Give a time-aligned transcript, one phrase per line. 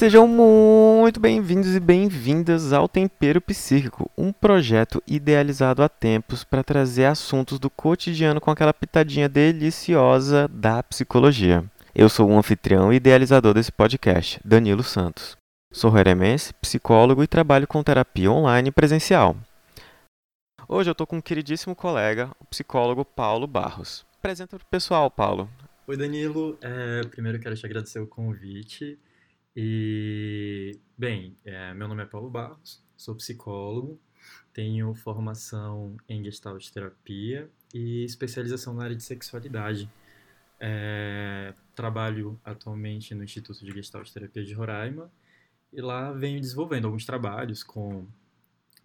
[0.00, 7.04] Sejam muito bem-vindos e bem-vindas ao Tempero Psíquico, um projeto idealizado há tempos para trazer
[7.04, 11.62] assuntos do cotidiano com aquela pitadinha deliciosa da psicologia.
[11.94, 15.36] Eu sou o anfitrião e idealizador desse podcast, Danilo Santos.
[15.70, 19.36] Sou reremense, psicólogo e trabalho com terapia online e presencial.
[20.66, 24.06] Hoje eu estou com um queridíssimo colega, o psicólogo Paulo Barros.
[24.18, 25.46] Apresenta para o pessoal, Paulo.
[25.86, 26.56] Oi, Danilo.
[26.62, 28.98] É, primeiro quero te agradecer o convite.
[29.54, 34.00] E, bem, é, meu nome é Paulo Barros, sou psicólogo,
[34.52, 39.90] tenho formação em Gestalt Terapia e especialização na área de sexualidade.
[40.60, 45.10] É, trabalho atualmente no Instituto de Gestalt Terapia de Roraima
[45.72, 48.06] e lá venho desenvolvendo alguns trabalhos com,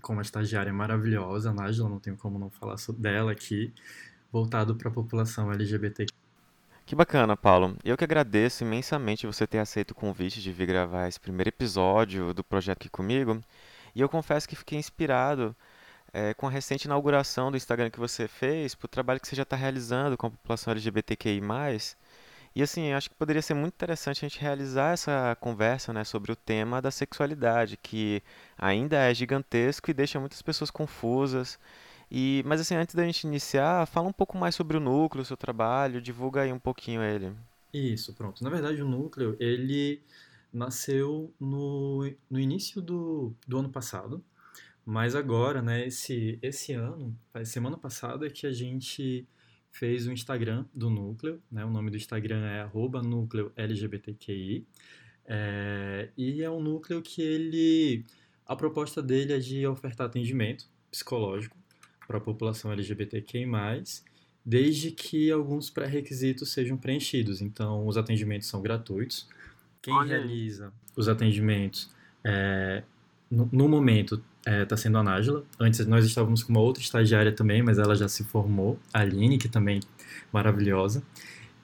[0.01, 3.73] com uma estagiária maravilhosa, a Nájila, não tenho como não falar dela aqui,
[4.31, 6.05] voltado para a população LGBT.
[6.85, 7.75] Que bacana, Paulo.
[7.83, 12.31] Eu que agradeço imensamente você ter aceito o convite de vir gravar esse primeiro episódio
[12.31, 13.41] do projeto aqui comigo.
[13.95, 15.55] E eu confesso que fiquei inspirado
[16.13, 19.35] é, com a recente inauguração do Instagram que você fez, para o trabalho que você
[19.35, 21.41] já está realizando com a população LGBTQI+.
[22.55, 26.31] E assim, acho que poderia ser muito interessante a gente realizar essa conversa né, sobre
[26.31, 28.21] o tema da sexualidade, que
[28.57, 31.59] ainda é gigantesco e deixa muitas pessoas confusas.
[32.09, 35.25] E, mas assim, antes da gente iniciar, fala um pouco mais sobre o núcleo, o
[35.25, 37.33] seu trabalho, divulga aí um pouquinho ele.
[37.73, 38.43] Isso, pronto.
[38.43, 40.01] Na verdade, o núcleo, ele
[40.53, 44.23] nasceu no, no início do, do ano passado,
[44.85, 49.27] mas agora, né, esse, esse ano, semana passada, é que a gente
[49.71, 54.65] fez o Instagram do núcleo, né, o nome do Instagram é arroba núcleo LGBTQI,
[55.25, 58.05] é, e é um núcleo que ele,
[58.45, 61.57] a proposta dele é de ofertar atendimento psicológico
[62.07, 63.45] para a população LGBTQI+,
[64.45, 67.41] desde que alguns pré-requisitos sejam preenchidos.
[67.41, 69.27] Então, os atendimentos são gratuitos.
[69.81, 70.17] Quem Olha.
[70.17, 71.89] realiza os atendimentos,
[72.23, 72.83] é,
[73.29, 75.43] no, no, momento, está é, tá sendo a Nájila.
[75.59, 79.37] Antes nós estávamos com uma outra estagiária também, mas ela já se formou, a Aline,
[79.37, 79.79] que também
[80.31, 81.03] maravilhosa.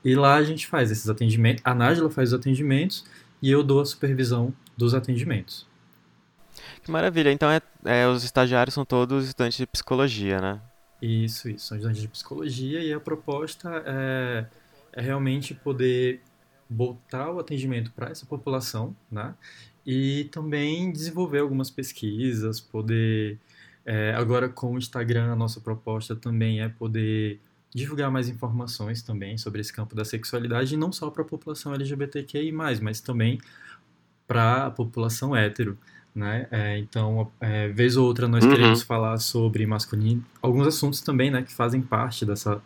[0.04, 1.62] E lá a gente faz esses atendimentos.
[1.64, 3.06] A Nájila faz os atendimentos
[3.42, 5.68] e eu dou a supervisão dos atendimentos.
[6.84, 7.32] Que maravilha.
[7.32, 10.62] Então é, é, os estagiários são todos estudantes de psicologia, né?
[11.02, 11.68] Isso, isso.
[11.68, 14.46] São estudantes de psicologia e a proposta é,
[14.94, 16.22] é realmente poder
[16.70, 19.34] botar o atendimento para essa população, né?
[19.86, 23.40] E também desenvolver algumas pesquisas, poder...
[23.84, 27.42] É, agora com o Instagram, a nossa proposta também é poder
[27.74, 32.52] divulgar mais informações também sobre esse campo da sexualidade, não só para a população LGBTQI+,
[32.52, 33.40] mas também
[34.28, 35.78] para a população hétero
[36.14, 36.48] né?
[36.52, 38.52] É, então, é, vez ou outra nós uhum.
[38.52, 42.62] queremos falar sobre masculino, alguns assuntos também, né, que fazem parte dessa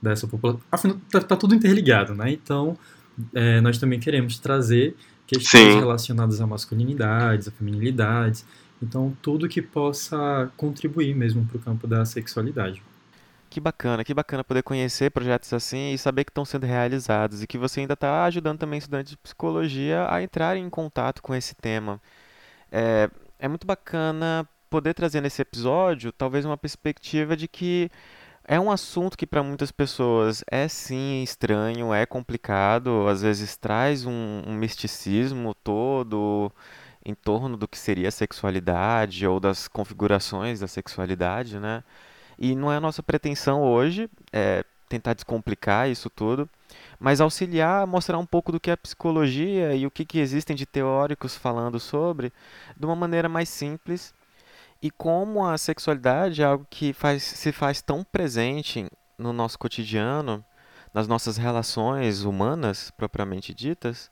[0.00, 0.60] dessa população.
[0.70, 2.32] Afinal, tá, tá tudo interligado, né?
[2.32, 2.76] Então,
[3.32, 5.78] é, nós também queremos trazer questões Sim.
[5.78, 8.44] relacionadas à masculinidades, à feminilidades,
[8.82, 12.82] então tudo que possa contribuir mesmo para o campo da sexualidade.
[13.48, 17.46] Que bacana, que bacana poder conhecer projetos assim e saber que estão sendo realizados e
[17.46, 21.54] que você ainda está ajudando também estudantes de psicologia a entrarem em contato com esse
[21.54, 22.00] tema.
[22.72, 27.90] É, é muito bacana poder trazer nesse episódio talvez uma perspectiva de que
[28.44, 34.06] é um assunto que para muitas pessoas é sim estranho, é complicado, às vezes traz
[34.06, 36.50] um, um misticismo todo
[37.04, 41.84] em torno do que seria a sexualidade ou das configurações da sexualidade, né?
[42.38, 46.48] E não é a nossa pretensão hoje é, tentar descomplicar isso tudo,
[47.02, 50.54] mas auxiliar a mostrar um pouco do que é psicologia e o que, que existem
[50.54, 52.32] de teóricos falando sobre,
[52.76, 54.14] de uma maneira mais simples,
[54.80, 58.86] e como a sexualidade é algo que faz, se faz tão presente
[59.18, 60.44] no nosso cotidiano,
[60.94, 64.08] nas nossas relações humanas propriamente ditas,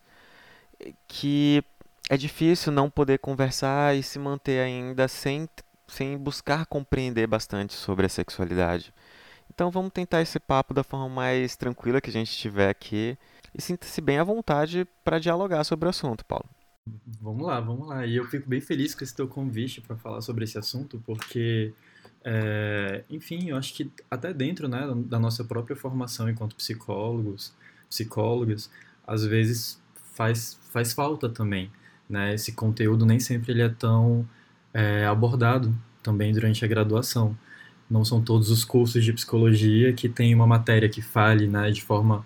[1.06, 1.62] que
[2.08, 5.48] é difícil não poder conversar e se manter ainda sem,
[5.86, 8.92] sem buscar compreender bastante sobre a sexualidade.
[9.52, 13.18] Então vamos tentar esse papo da forma mais tranquila que a gente tiver aqui
[13.54, 16.48] e sinta-se bem à vontade para dialogar sobre o assunto, Paulo.
[17.20, 18.06] Vamos lá, vamos lá.
[18.06, 21.72] E eu fico bem feliz com esse teu convite para falar sobre esse assunto, porque,
[22.24, 27.52] é, enfim, eu acho que até dentro né, da nossa própria formação enquanto psicólogos,
[27.88, 28.70] psicólogas,
[29.06, 29.80] às vezes
[30.14, 31.70] faz, faz falta também.
[32.08, 32.34] Né?
[32.34, 34.26] Esse conteúdo nem sempre ele é tão
[34.72, 37.36] é, abordado também durante a graduação
[37.90, 41.82] não são todos os cursos de psicologia que tem uma matéria que fale né, de
[41.82, 42.24] forma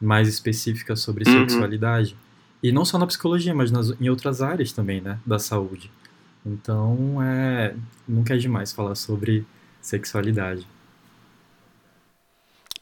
[0.00, 1.48] mais específica sobre uhum.
[1.48, 2.16] sexualidade.
[2.62, 5.90] E não só na psicologia, mas nas, em outras áreas também, né, da saúde.
[6.44, 7.74] Então, é,
[8.06, 9.44] nunca é demais falar sobre
[9.80, 10.66] sexualidade.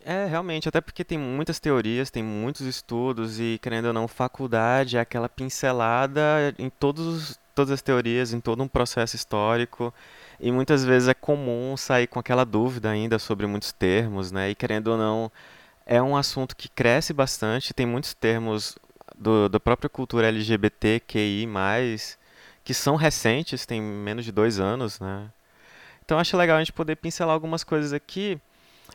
[0.05, 4.99] É, realmente, até porque tem muitas teorias, tem muitos estudos e, querendo ou não, faculdade
[4.99, 9.95] é aquela pincelada em todos, os- todas as teorias, em todo um processo histórico.
[10.41, 14.51] E muitas vezes é comum sair com aquela dúvida ainda sobre muitos termos, né?
[14.51, 15.33] E querendo ou não,
[15.87, 18.77] é um assunto que cresce bastante, tem muitos termos
[19.17, 21.47] do, da própria cultura LGBTQI+,
[22.65, 25.31] que são recentes, tem menos de dois anos, né?
[26.05, 28.39] Então acho legal a gente poder pincelar algumas coisas aqui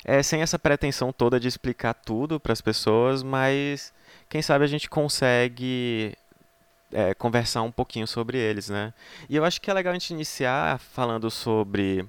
[0.05, 3.93] é, sem essa pretensão toda de explicar tudo para as pessoas, mas
[4.27, 6.15] quem sabe a gente consegue
[6.91, 8.93] é, conversar um pouquinho sobre eles, né?
[9.29, 12.05] E eu acho que é legal a gente iniciar falando sobre,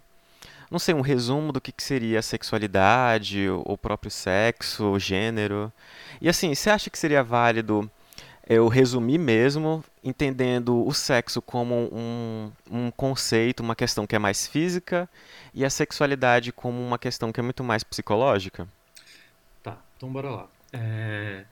[0.71, 5.73] não sei, um resumo do que, que seria a sexualidade, o, próprio sexo, o gênero.
[6.21, 7.91] E assim, você acha que seria válido
[8.49, 14.47] eu resumir mesmo, entendendo o sexo como um, um conceito, uma questão que é mais
[14.47, 15.09] física,
[15.55, 18.67] e a sexualidade como uma questão que é muito mais psicológica?
[19.63, 20.49] Tá, então bora lá.
[20.73, 21.45] É,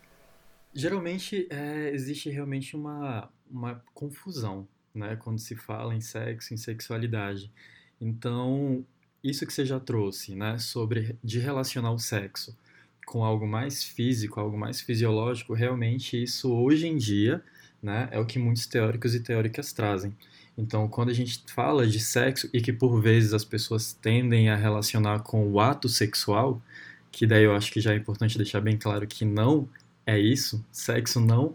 [0.79, 7.51] geralmente é, existe realmente uma, uma confusão, né, quando se fala em sexo, em sexualidade.
[8.01, 8.85] Então,
[9.23, 12.57] isso que você já trouxe, né, sobre de relacionar o sexo
[13.05, 17.43] com algo mais físico, algo mais fisiológico, realmente isso hoje em dia,
[17.83, 20.17] né, é o que muitos teóricos e teóricas trazem.
[20.57, 24.55] Então, quando a gente fala de sexo e que por vezes as pessoas tendem a
[24.55, 26.63] relacionar com o ato sexual,
[27.11, 29.69] que daí eu acho que já é importante deixar bem claro que não
[30.09, 31.55] é isso, sexo não,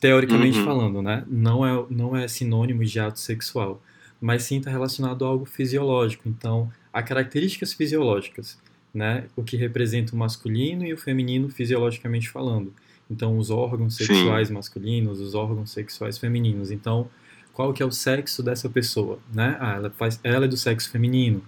[0.00, 0.64] teoricamente Uhum.
[0.64, 3.82] falando, né, não é, não é sinônimo de ato sexual,
[4.20, 6.28] mas sim está relacionado a algo fisiológico.
[6.28, 8.58] Então, há características fisiológicas
[8.92, 12.72] né, o que representa o masculino e o feminino fisiologicamente falando.
[13.10, 14.06] Então, os órgãos Sim.
[14.06, 16.70] sexuais masculinos, os órgãos sexuais femininos.
[16.70, 17.08] Então,
[17.52, 19.56] qual que é o sexo dessa pessoa, né?
[19.60, 21.42] Ah, ela faz, ela é do sexo feminino.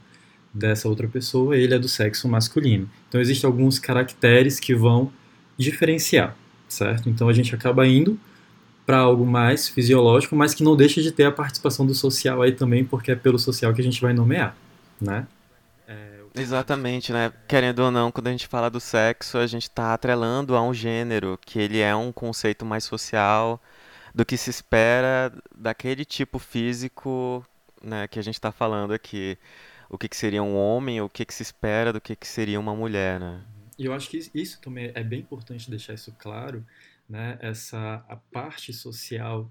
[0.53, 2.89] Dessa outra pessoa, ele é do sexo masculino.
[3.09, 5.11] Então, existem alguns caracteres que vão
[5.57, 6.37] diferenciar,
[6.73, 7.09] certo?
[7.09, 8.19] Então, a gente acaba indo
[8.85, 12.53] para algo mais fisiológico, mas que não deixa de ter a participação do social aí
[12.53, 14.57] também, porque é pelo social que a gente vai nomear,
[15.01, 15.27] né?
[16.35, 17.31] Exatamente, né?
[17.47, 20.73] Querendo ou não, quando a gente fala do sexo, a gente está atrelando a um
[20.73, 23.61] gênero, que ele é um conceito mais social
[24.15, 27.45] do que se espera daquele tipo físico,
[27.83, 29.39] né, que a gente está falando aqui.
[29.91, 32.59] O que que seria um homem, o que que se espera do que que seria
[32.59, 33.41] uma mulher, né?
[33.79, 36.65] E eu acho que isso também é bem importante deixar isso claro,
[37.09, 37.39] né?
[37.41, 39.51] Essa a parte social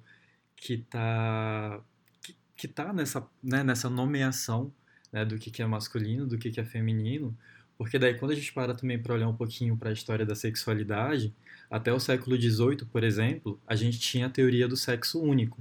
[0.56, 1.82] que está
[2.22, 4.72] que, que tá nessa, né, nessa nomeação,
[5.12, 7.36] né, do que que é masculino, do que que é feminino,
[7.78, 10.36] porque daí quando a gente para também para olhar um pouquinho para a história da
[10.36, 11.34] sexualidade,
[11.70, 15.58] até o século XVIII, por exemplo, a gente tinha a teoria do sexo único.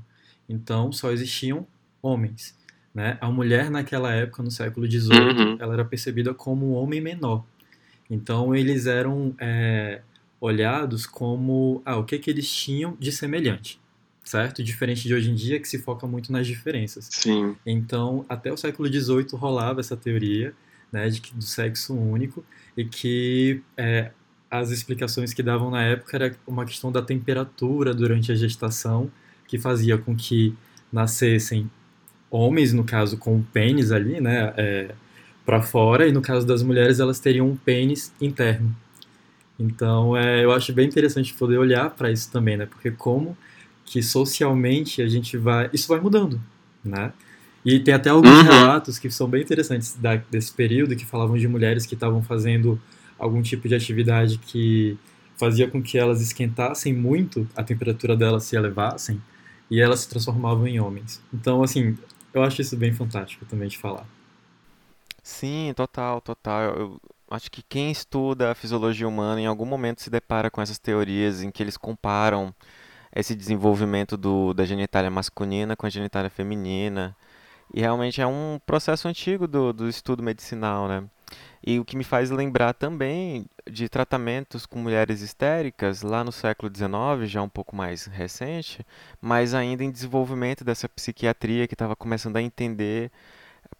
[0.48, 1.66] Então só existiam
[2.02, 2.54] homens,
[2.94, 3.16] né?
[3.20, 5.56] A mulher naquela época, no século XVIII, Uhum.
[5.58, 7.44] ela era percebida como um homem menor.
[8.10, 10.00] Então eles eram é,
[10.40, 13.80] olhados como ah, o que que eles tinham de semelhante,
[14.24, 14.62] certo?
[14.62, 17.08] Diferente de hoje em dia que se foca muito nas diferenças.
[17.10, 17.56] Sim.
[17.64, 20.52] Então até o século XVIII rolava essa teoria,
[20.90, 22.44] né, de que, do sexo único
[22.76, 24.10] e que é,
[24.50, 29.08] as explicações que davam na época era uma questão da temperatura durante a gestação
[29.46, 30.52] que fazia com que
[30.92, 31.70] nascessem
[32.28, 34.94] homens, no caso com o pênis ali, né, é,
[35.44, 38.74] para fora, e no caso das mulheres elas teriam um pênis interno.
[39.58, 42.66] Então, é, eu acho bem interessante poder olhar para isso também, né?
[42.66, 43.36] Porque como
[43.84, 46.40] que socialmente a gente vai, isso vai mudando,
[46.84, 47.12] né?
[47.64, 48.42] E tem até alguns Uhum.
[48.42, 52.80] relatos que são bem interessantes da, desse período que falavam de mulheres que estavam fazendo
[53.18, 54.96] algum tipo de atividade que
[55.36, 59.20] fazia com que elas esquentassem muito, a temperatura delas se elevassem
[59.70, 61.20] e elas se transformavam em homens.
[61.34, 61.96] Então, assim,
[62.32, 64.06] eu acho isso bem fantástico também de falar.
[65.22, 66.62] Sim, total, total.
[66.74, 67.00] Eu
[67.30, 71.42] acho que quem estuda a fisiologia humana em algum momento se depara com essas teorias
[71.42, 72.54] em que eles comparam
[73.14, 77.16] esse desenvolvimento do, da genitália masculina com a genitália feminina.
[77.72, 81.04] E realmente é um processo antigo do, do estudo medicinal, né?
[81.64, 86.72] E o que me faz lembrar também de tratamentos com mulheres histéricas lá no século
[86.74, 88.84] XIX, já um pouco mais recente,
[89.20, 93.12] mas ainda em desenvolvimento dessa psiquiatria que estava começando a entender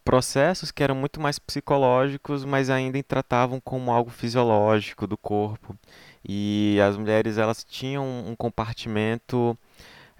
[0.03, 5.75] processos que eram muito mais psicológicos, mas ainda tratavam como algo fisiológico do corpo.
[6.27, 9.57] E as mulheres elas tinham um compartimento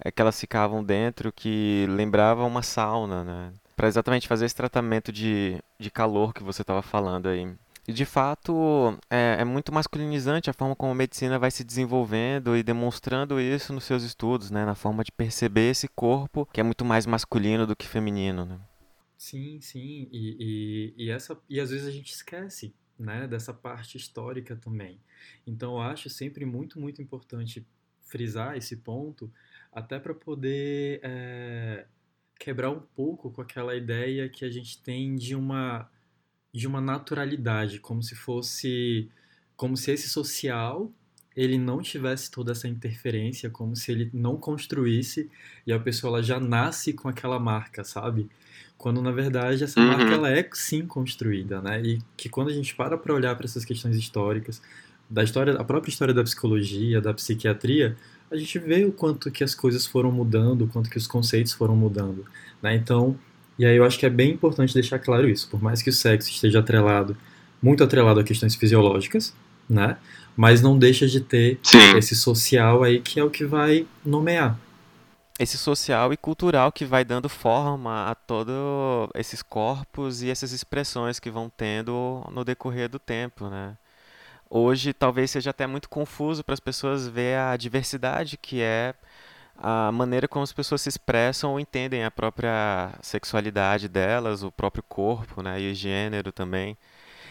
[0.04, 3.52] é, que elas ficavam dentro que lembrava uma sauna, né?
[3.76, 7.48] Para exatamente fazer esse tratamento de, de calor que você estava falando aí.
[7.86, 12.56] E de fato é, é muito masculinizante a forma como a medicina vai se desenvolvendo
[12.56, 14.64] e demonstrando isso nos seus estudos, né?
[14.64, 18.58] Na forma de perceber esse corpo que é muito mais masculino do que feminino, né?
[19.22, 23.96] Sim, sim, e, e, e essa e às vezes a gente esquece, né, dessa parte
[23.96, 25.00] histórica também.
[25.46, 27.64] Então, eu acho sempre muito, muito importante
[28.00, 29.32] frisar esse ponto,
[29.72, 31.86] até para poder é,
[32.36, 35.88] quebrar um pouco com aquela ideia que a gente tem de uma
[36.52, 39.10] de uma naturalidade, como se fosse
[39.56, 40.92] como se esse social
[41.36, 45.30] ele não tivesse toda essa interferência, como se ele não construísse
[45.66, 48.28] e a pessoa ela já nasce com aquela marca, sabe?
[48.82, 49.86] Quando na verdade essa uhum.
[49.86, 51.80] marca ela é sim construída, né?
[51.80, 54.60] E que quando a gente para para olhar para essas questões históricas,
[55.08, 57.96] da história, a própria história da psicologia, da psiquiatria,
[58.28, 61.52] a gente vê o quanto que as coisas foram mudando, o quanto que os conceitos
[61.52, 62.24] foram mudando,
[62.60, 62.74] né?
[62.74, 63.16] Então,
[63.56, 65.92] e aí eu acho que é bem importante deixar claro isso, por mais que o
[65.92, 67.16] sexo esteja atrelado,
[67.62, 69.32] muito atrelado a questões fisiológicas,
[69.70, 69.96] né?
[70.36, 71.96] Mas não deixa de ter Sim.
[71.96, 74.58] esse social aí que é o que vai nomear.
[75.42, 81.18] Esse social e cultural que vai dando forma a todos esses corpos e essas expressões
[81.18, 83.76] que vão tendo no decorrer do tempo, né?
[84.48, 88.94] Hoje talvez seja até muito confuso para as pessoas ver a diversidade que é
[89.56, 94.84] a maneira como as pessoas se expressam ou entendem a própria sexualidade delas, o próprio
[94.88, 96.78] corpo, né, e o gênero também.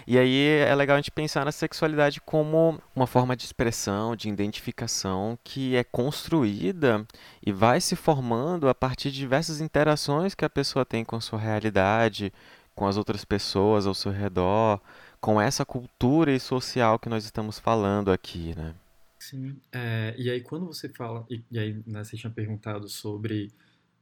[0.08, 4.30] E aí é legal a gente pensar na sexualidade como uma forma de expressão, de
[4.30, 7.06] identificação que é construída
[7.46, 11.40] e vai se formando a partir de diversas interações que a pessoa tem com sua
[11.40, 12.34] realidade,
[12.76, 14.82] com as outras pessoas ao seu redor,
[15.20, 18.74] com essa cultura e social que nós estamos falando aqui, né?
[19.20, 23.52] Sim, é, e aí quando você fala, e, e aí né, você tinha perguntado sobre,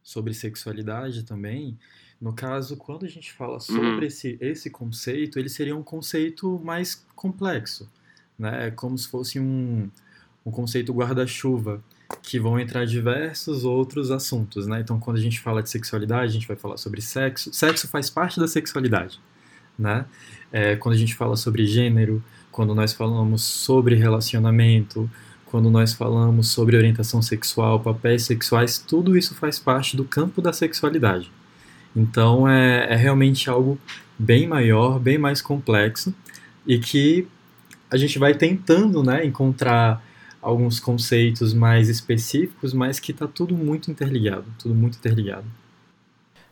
[0.01, 1.77] sobre sexualidade também,
[2.21, 4.03] no caso, quando a gente fala sobre uhum.
[4.03, 7.89] esse, esse conceito, ele seria um conceito mais complexo,
[8.37, 8.67] né?
[8.67, 9.89] É como se fosse um,
[10.45, 11.81] um conceito guarda-chuva,
[12.21, 14.81] que vão entrar diversos outros assuntos, né?
[14.81, 17.53] Então, quando a gente fala de sexualidade, a gente vai falar sobre sexo.
[17.53, 19.19] Sexo faz parte da sexualidade,
[19.77, 20.05] né?
[20.51, 22.21] É, quando a gente fala sobre gênero,
[22.51, 25.09] quando nós falamos sobre relacionamento,
[25.45, 30.51] quando nós falamos sobre orientação sexual, papéis sexuais, tudo isso faz parte do campo da
[30.51, 31.31] sexualidade.
[31.95, 33.79] Então é, é realmente algo
[34.17, 36.13] bem maior, bem mais complexo
[36.65, 37.27] e que
[37.89, 40.03] a gente vai tentando né, encontrar
[40.41, 45.45] alguns conceitos mais específicos, mas que está tudo muito interligado, tudo muito interligado.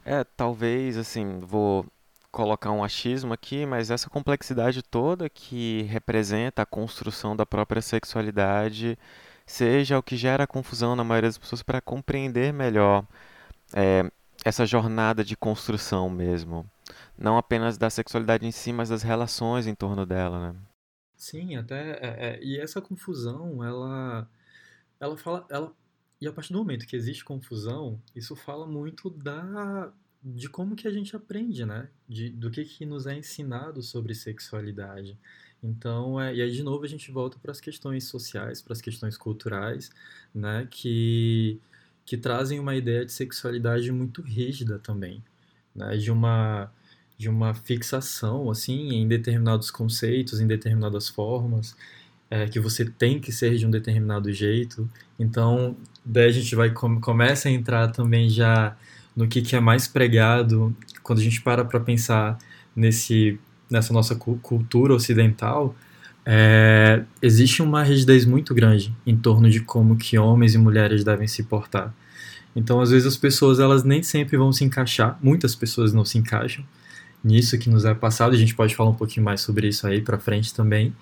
[0.04, 1.86] É, talvez, assim, vou
[2.32, 8.98] colocar um achismo aqui, mas essa complexidade toda que representa a construção da própria sexualidade
[9.46, 13.06] seja o que gera confusão na maioria das pessoas para compreender melhor
[13.74, 14.10] é,
[14.48, 16.66] essa jornada de construção mesmo.
[17.18, 20.60] Não apenas da sexualidade em si, mas das relações em torno dela, né?
[21.16, 21.92] Sim, até.
[21.94, 24.30] É, é, e essa confusão, ela.
[25.00, 25.46] Ela fala.
[25.50, 25.74] Ela,
[26.22, 29.92] e a partir do momento que existe confusão, isso fala muito da
[30.24, 31.90] de como que a gente aprende, né?
[32.08, 35.18] De, do que, que nos é ensinado sobre sexualidade.
[35.64, 38.82] Então, é, e aí de novo a gente volta para as questões sociais, para as
[38.82, 39.90] questões culturais,
[40.34, 40.68] né?
[40.70, 41.60] Que,
[42.08, 45.22] que trazem uma ideia de sexualidade muito rígida também,
[45.76, 45.98] né?
[45.98, 46.72] De uma
[47.18, 51.76] de uma fixação assim em determinados conceitos, em determinadas formas,
[52.30, 54.90] é, que você tem que ser de um determinado jeito.
[55.20, 58.78] Então, daí a gente vai começa a entrar também já
[59.16, 62.38] no que, que é mais pregado quando a gente para para pensar
[62.76, 65.76] nesse, nessa nossa cultura ocidental,
[66.30, 71.26] é, existe uma rigidez muito grande em torno de como que homens e mulheres devem
[71.26, 71.94] se portar.
[72.54, 76.18] Então, às vezes as pessoas elas nem sempre vão se encaixar, muitas pessoas não se
[76.18, 76.66] encaixam
[77.24, 78.34] nisso que nos é passado.
[78.34, 80.94] A gente pode falar um pouquinho mais sobre isso aí para frente também.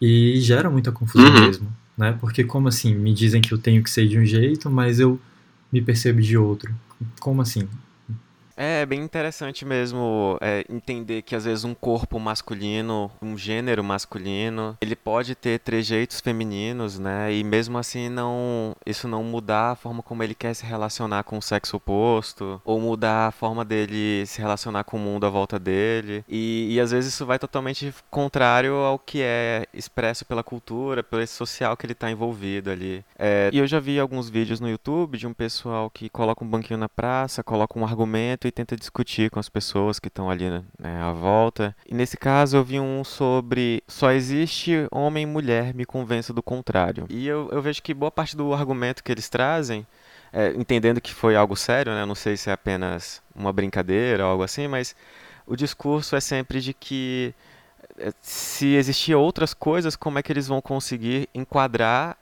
[0.00, 1.46] E gera muita confusão uhum.
[1.46, 2.16] mesmo, né?
[2.20, 5.18] Porque como assim, me dizem que eu tenho que ser de um jeito, mas eu
[5.72, 6.72] me percebo de outro.
[7.18, 7.68] Como assim?
[8.58, 14.76] É bem interessante mesmo é, entender que às vezes um corpo masculino, um gênero masculino,
[14.80, 17.32] ele pode ter trejeitos femininos, né?
[17.32, 21.38] E mesmo assim não, isso não mudar a forma como ele quer se relacionar com
[21.38, 25.56] o sexo oposto, ou mudar a forma dele se relacionar com o mundo à volta
[25.56, 26.24] dele.
[26.28, 31.24] E, e às vezes isso vai totalmente contrário ao que é expresso pela cultura, pelo
[31.28, 33.04] social que ele está envolvido ali.
[33.16, 36.48] É, e eu já vi alguns vídeos no YouTube de um pessoal que coloca um
[36.48, 40.50] banquinho na praça, coloca um argumento e tenta discutir com as pessoas que estão ali
[40.50, 41.74] né, à volta.
[41.86, 46.42] E nesse caso eu vi um sobre só existe homem e mulher, me convença do
[46.42, 47.06] contrário.
[47.08, 49.86] E eu, eu vejo que boa parte do argumento que eles trazem,
[50.32, 54.30] é, entendendo que foi algo sério, né, não sei se é apenas uma brincadeira ou
[54.32, 54.94] algo assim, mas
[55.46, 57.34] o discurso é sempre de que
[57.98, 62.16] é, se existir outras coisas, como é que eles vão conseguir enquadrar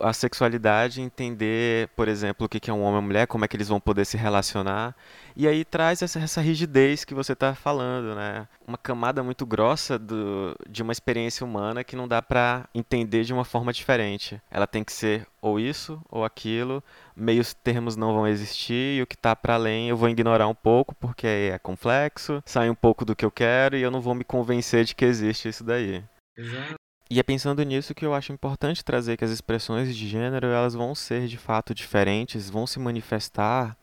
[0.00, 3.48] a sexualidade, entender, por exemplo, o que é um homem e uma mulher, como é
[3.48, 4.94] que eles vão poder se relacionar.
[5.36, 8.46] E aí traz essa, essa rigidez que você está falando, né?
[8.66, 13.32] Uma camada muito grossa do, de uma experiência humana que não dá para entender de
[13.32, 14.40] uma forma diferente.
[14.50, 16.82] Ela tem que ser ou isso ou aquilo.
[17.16, 20.54] Meios termos não vão existir e o que está para além eu vou ignorar um
[20.54, 24.14] pouco porque é complexo, sai um pouco do que eu quero e eu não vou
[24.14, 26.04] me convencer de que existe isso daí.
[26.36, 26.83] Exato.
[27.10, 30.74] E é pensando nisso que eu acho importante trazer que as expressões de gênero elas
[30.74, 33.76] vão ser de fato diferentes, vão se manifestar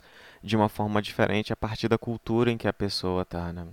[0.44, 3.54] de uma forma diferente a partir da cultura em que a pessoa está.
[3.54, 3.68] Né?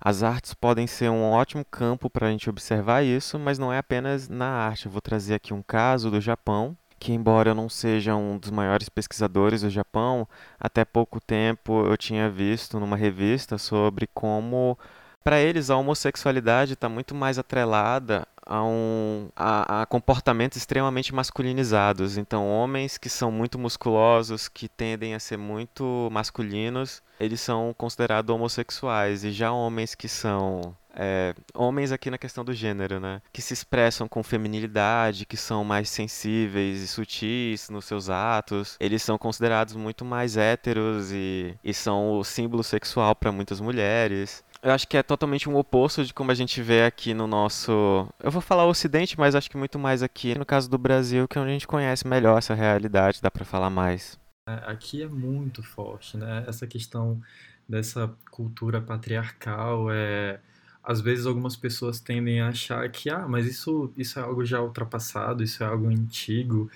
[0.00, 3.78] As artes podem ser um ótimo campo para a gente observar isso, mas não é
[3.78, 4.86] apenas na arte.
[4.86, 8.50] Eu vou trazer aqui um caso do Japão, que embora eu não seja um dos
[8.50, 10.26] maiores pesquisadores do Japão,
[10.58, 14.78] até pouco tempo eu tinha visto numa revista sobre como
[15.26, 22.16] para eles a homossexualidade está muito mais atrelada a, um, a, a, comportamentos extremamente masculinizados.
[22.16, 28.32] Então, homens que são muito musculosos, que tendem a ser muito masculinos, eles são considerados
[28.32, 29.24] homossexuais.
[29.24, 33.20] E já homens que são é, homens aqui na questão do gênero, né?
[33.32, 38.76] Que se expressam com feminilidade, que são mais sensíveis e sutis nos seus atos.
[38.80, 44.42] Eles são considerados muito mais héteros e, e são o símbolo sexual para muitas mulheres
[44.66, 48.08] eu acho que é totalmente um oposto de como a gente vê aqui no nosso.
[48.20, 51.38] Eu vou falar Ocidente, mas acho que muito mais aqui no caso do Brasil, que
[51.38, 54.18] é onde a gente conhece melhor essa realidade, dá para falar mais.
[54.48, 56.44] É, aqui é muito forte, né?
[56.48, 57.22] Essa questão
[57.68, 60.40] dessa cultura patriarcal é
[60.82, 64.60] às vezes algumas pessoas tendem a achar que ah, mas isso isso é algo já
[64.60, 66.68] ultrapassado, isso é algo antigo.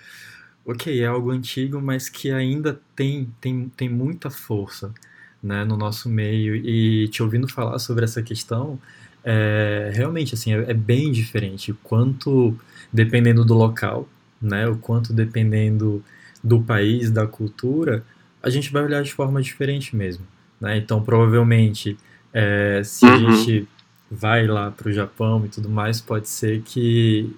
[0.64, 4.94] OK, é algo antigo, mas que ainda tem tem tem muita força
[5.42, 8.78] né, no nosso meio e te ouvindo falar sobre essa questão,
[9.24, 11.72] é, realmente assim é, é, bem diferente.
[11.72, 12.56] O quanto
[12.92, 14.08] dependendo do local,
[14.40, 16.02] né, o quanto dependendo
[16.42, 18.04] do país, da cultura,
[18.42, 20.26] a gente vai olhar de forma diferente mesmo.
[20.60, 20.78] Né?
[20.78, 21.98] Então, provavelmente,
[22.32, 23.12] é, se uhum.
[23.12, 23.68] a gente
[24.10, 27.34] vai lá para o Japão e tudo mais, pode ser que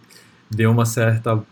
[0.50, 1.42] dê uma certa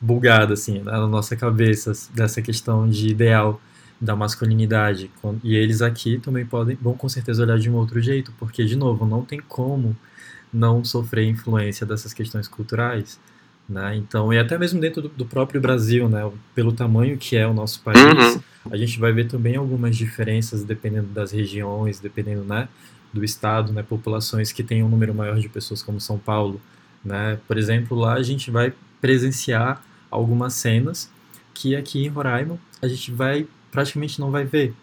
[0.00, 3.60] bugada assim né, na nossa cabeça dessa questão de ideal
[4.00, 5.10] da masculinidade.
[5.42, 8.76] E eles aqui também podem, vão com certeza olhar de um outro jeito, porque, de
[8.76, 9.96] novo, não tem como
[10.52, 13.18] não sofrer influência dessas questões culturais.
[13.68, 13.96] Né?
[13.96, 16.30] Então, e até mesmo dentro do, do, próprio Brasil, né?
[16.54, 18.40] pelo tamanho que é o nosso país, uhum.
[18.70, 22.66] a gente vai ver também algumas diferenças dependendo das regiões, dependendo né,
[23.12, 26.58] do estado, né, populações que têm um número maior de pessoas como São Paulo.
[27.04, 27.38] Né?
[27.46, 31.10] Por exemplo, lá a gente vai presenciar algumas cenas
[31.52, 34.74] que aqui em Roraima a gente vai praticamente não vai ver,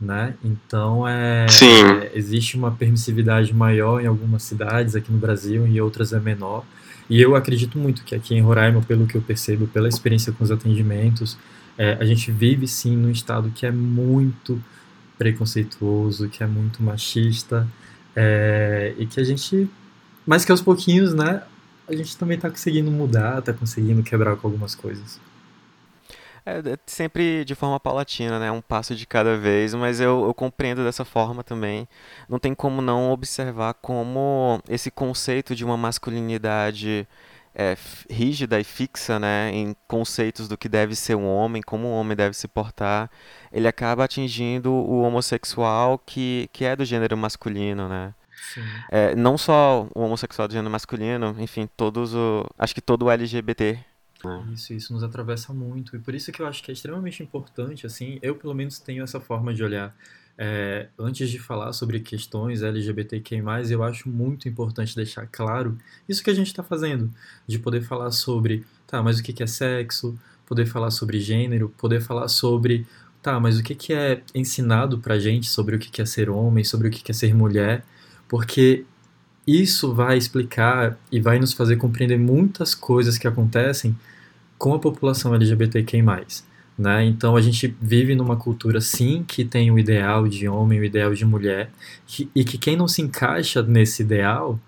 [0.00, 0.34] né?
[0.44, 6.12] Então é, é, existe uma permissividade maior em algumas cidades aqui no Brasil e outras
[6.12, 6.64] é menor.
[7.08, 10.42] E eu acredito muito que aqui em Roraima, pelo que eu percebo, pela experiência com
[10.44, 11.36] os atendimentos,
[11.76, 14.62] é, a gente vive sim num estado que é muito
[15.18, 17.66] preconceituoso, que é muito machista,
[18.14, 19.68] é, e que a gente,
[20.26, 21.42] mas que aos pouquinhos, né,
[21.88, 25.20] a gente também está conseguindo mudar, está conseguindo quebrar com algumas coisas.
[26.44, 28.50] É, é, sempre de forma paulatina, né?
[28.50, 31.88] Um passo de cada vez, mas eu, eu compreendo dessa forma também.
[32.28, 37.06] Não tem como não observar como esse conceito de uma masculinidade
[37.54, 37.76] é,
[38.10, 42.16] rígida e fixa, né, em conceitos do que deve ser um homem, como um homem
[42.16, 43.10] deve se portar,
[43.52, 48.14] ele acaba atingindo o homossexual que, que é do gênero masculino, né?
[48.90, 53.10] É, não só o homossexual do gênero masculino, enfim, todos o, acho que todo o
[53.10, 53.78] LGBT
[54.52, 55.96] isso, isso nos atravessa muito.
[55.96, 59.02] E por isso que eu acho que é extremamente importante, assim, eu pelo menos tenho
[59.02, 59.94] essa forma de olhar.
[60.36, 65.76] É, antes de falar sobre questões LGBTQ+, eu acho muito importante deixar claro
[66.08, 67.12] isso que a gente está fazendo,
[67.46, 72.00] de poder falar sobre, tá, mas o que é sexo, poder falar sobre gênero, poder
[72.00, 72.86] falar sobre,
[73.22, 76.88] tá, mas o que é ensinado pra gente sobre o que é ser homem, sobre
[76.88, 77.84] o que é ser mulher,
[78.26, 78.86] porque
[79.46, 83.94] isso vai explicar e vai nos fazer compreender muitas coisas que acontecem
[84.62, 86.04] com a população LGBTQ+.
[86.78, 87.04] Né?
[87.06, 91.12] Então a gente vive numa cultura sim que tem o ideal de homem, o ideal
[91.12, 91.72] de mulher,
[92.06, 94.60] que, e que quem não se encaixa nesse ideal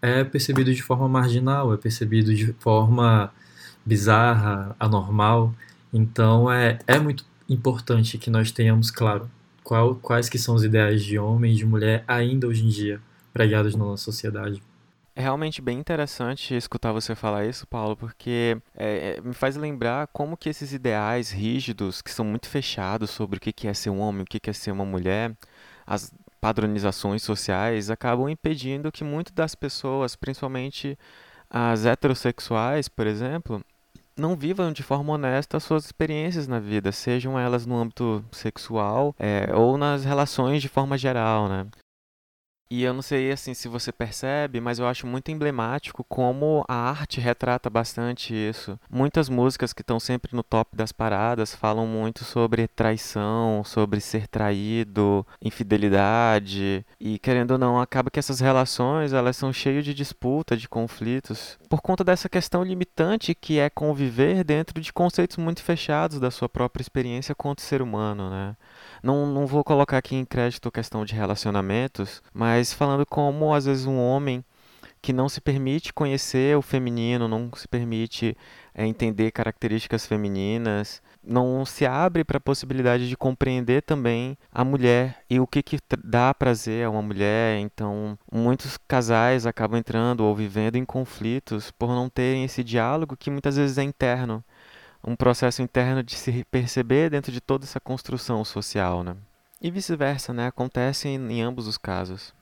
[0.00, 3.32] é percebido de forma marginal, é percebido de forma
[3.84, 5.52] bizarra, anormal.
[5.92, 9.28] Então é, é muito importante que nós tenhamos claro
[9.64, 13.00] qual, quais que são os ideais de homem e de mulher ainda hoje em dia
[13.32, 14.62] pregados na nossa sociedade.
[15.14, 20.06] É realmente bem interessante escutar você falar isso, Paulo, porque é, é, me faz lembrar
[20.06, 24.00] como que esses ideais rígidos, que são muito fechados sobre o que é ser um
[24.00, 25.36] homem, o que é ser uma mulher,
[25.86, 30.98] as padronizações sociais acabam impedindo que muitas das pessoas, principalmente
[31.50, 33.62] as heterossexuais, por exemplo,
[34.16, 39.14] não vivam de forma honesta as suas experiências na vida, sejam elas no âmbito sexual
[39.18, 41.66] é, ou nas relações de forma geral, né?
[42.74, 46.74] E eu não sei assim se você percebe, mas eu acho muito emblemático como a
[46.74, 48.80] arte retrata bastante isso.
[48.90, 54.26] Muitas músicas que estão sempre no top das paradas falam muito sobre traição, sobre ser
[54.26, 60.56] traído, infidelidade e querendo ou não, acaba que essas relações, elas são cheias de disputa,
[60.56, 66.18] de conflitos, por conta dessa questão limitante que é conviver dentro de conceitos muito fechados
[66.18, 68.56] da sua própria experiência quanto ser humano, né?
[69.02, 73.64] Não, não vou colocar aqui em crédito a questão de relacionamentos, mas falando como às
[73.64, 74.44] vezes um homem
[75.00, 78.36] que não se permite conhecer o feminino, não se permite
[78.72, 85.24] é, entender características femininas, não se abre para a possibilidade de compreender também a mulher
[85.28, 87.58] e o que, que dá prazer a uma mulher.
[87.58, 93.30] Então, muitos casais acabam entrando ou vivendo em conflitos por não terem esse diálogo que
[93.30, 94.44] muitas vezes é interno
[95.04, 99.16] um processo interno de se perceber dentro de toda essa construção social, né?
[99.60, 100.46] E vice-versa, né?
[100.46, 102.32] Acontece em, em ambos os casos.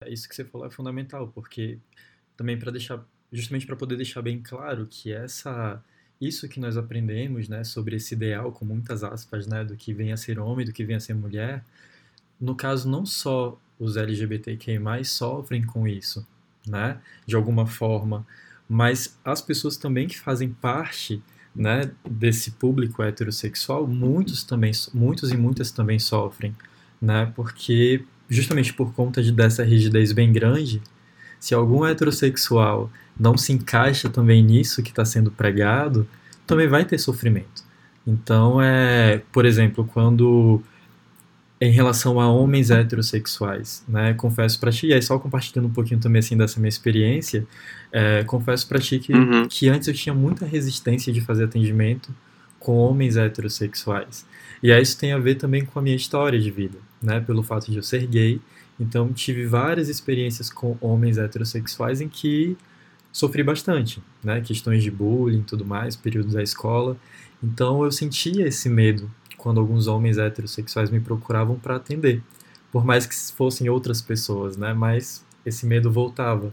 [0.00, 1.78] É isso que você falou é fundamental, porque
[2.36, 5.82] também para deixar, justamente para poder deixar bem claro que essa
[6.20, 10.12] isso que nós aprendemos, né, sobre esse ideal com muitas aspas, né, do que vem
[10.12, 11.62] a ser homem, do que vem a ser mulher,
[12.40, 16.26] no caso não só os LGBTQI+ sofrem com isso,
[16.66, 18.26] né, de alguma forma,
[18.68, 21.22] mas as pessoas também que fazem parte
[21.54, 26.56] né, desse público heterossexual, muitos também, muitos e muitas também sofrem,
[27.00, 30.82] né, porque justamente por conta de, dessa rigidez bem grande,
[31.38, 36.06] se algum heterossexual não se encaixa também nisso que está sendo pregado,
[36.46, 37.64] também vai ter sofrimento.
[38.06, 40.62] Então, é, por exemplo, quando
[41.60, 44.12] em relação a homens heterossexuais, né?
[44.14, 47.46] Confesso para ti, e aí só compartilhando um pouquinho também assim dessa minha experiência,
[47.90, 49.48] é, confesso para ti que, uhum.
[49.48, 52.14] que antes eu tinha muita resistência de fazer atendimento
[52.58, 54.26] com homens heterossexuais.
[54.62, 57.20] E aí isso tem a ver também com a minha história de vida, né?
[57.20, 58.40] Pelo fato de eu ser gay,
[58.78, 62.56] então tive várias experiências com homens heterossexuais em que
[63.12, 64.40] sofri bastante, né?
[64.40, 66.96] Questões de bullying, tudo mais, períodos da escola.
[67.42, 72.22] Então eu sentia esse medo quando alguns homens heterossexuais me procuravam para atender,
[72.72, 74.74] por mais que fossem outras pessoas, né?
[74.74, 76.52] Mas esse medo voltava.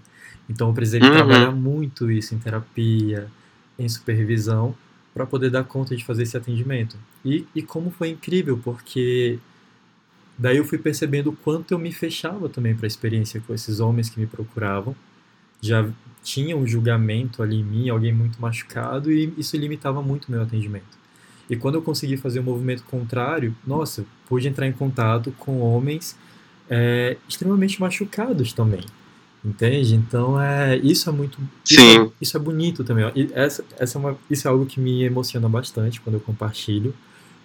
[0.50, 1.12] Então eu precisei uhum.
[1.12, 3.28] trabalhar muito isso em terapia,
[3.78, 4.76] em supervisão,
[5.13, 6.97] para poder dar conta de fazer esse atendimento.
[7.23, 9.39] E, e como foi incrível, porque
[10.38, 13.80] daí eu fui percebendo o quanto eu me fechava também para a experiência com esses
[13.80, 14.95] homens que me procuravam.
[15.62, 15.88] Já
[16.23, 20.41] tinha um julgamento ali em mim, alguém muito machucado, e isso limitava muito o meu
[20.41, 21.04] atendimento.
[21.49, 25.60] E quando eu consegui fazer o um movimento contrário, nossa, pude entrar em contato com
[25.60, 26.17] homens
[26.69, 28.82] é, extremamente machucados também.
[29.44, 29.96] Entende?
[29.96, 31.38] Então, é, isso é muito.
[31.70, 32.00] Isso, Sim.
[32.00, 33.12] É, isso é bonito também.
[33.16, 36.94] E essa, essa é uma, isso é algo que me emociona bastante quando eu compartilho,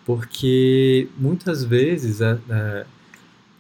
[0.07, 2.87] porque muitas vezes é, é,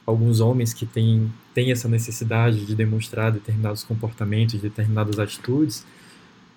[0.06, 5.84] alguns homens que têm, têm essa necessidade de demonstrar determinados comportamentos, determinadas atitudes,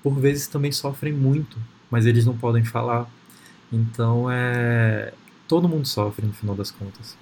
[0.03, 1.57] por vezes também sofrem muito,
[1.89, 3.09] mas eles não podem falar
[3.71, 5.13] então é.
[5.47, 7.17] Todo mundo sofre no final das contas.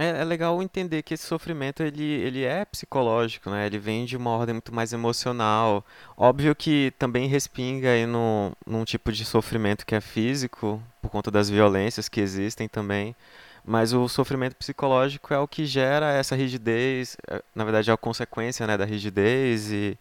[0.00, 3.66] É, é, legal entender que esse sofrimento ele, ele é psicológico, né?
[3.66, 5.84] Ele vem de uma ordem muito mais emocional.
[6.16, 11.30] Óbvio que também respinga aí no, num tipo de sofrimento que é físico, por conta
[11.30, 13.14] das violências que existem também.
[13.62, 17.96] Mas o sofrimento psicológico é o que gera essa rigidez, é, na verdade é a
[17.98, 19.98] consequência né, da rigidez e,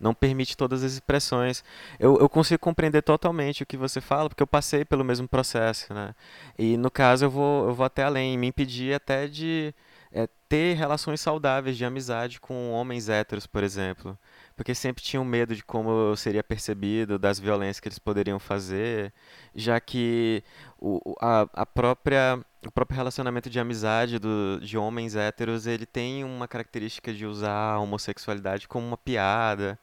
[0.00, 1.64] não permite todas as expressões.
[1.98, 5.92] Eu, eu consigo compreender totalmente o que você fala, porque eu passei pelo mesmo processo,
[5.92, 6.14] né?
[6.58, 9.74] E no caso eu vou, eu vou até além, me impedir até de
[10.12, 14.18] é, ter relações saudáveis de amizade com homens héteros, por exemplo.
[14.56, 19.12] Porque sempre tinham medo de como eu seria percebido, das violências que eles poderiam fazer,
[19.54, 20.42] já que
[20.78, 26.24] o, a, a própria o próprio relacionamento de amizade do, de homens héteros, ele tem
[26.24, 29.78] uma característica de usar a homossexualidade como uma piada.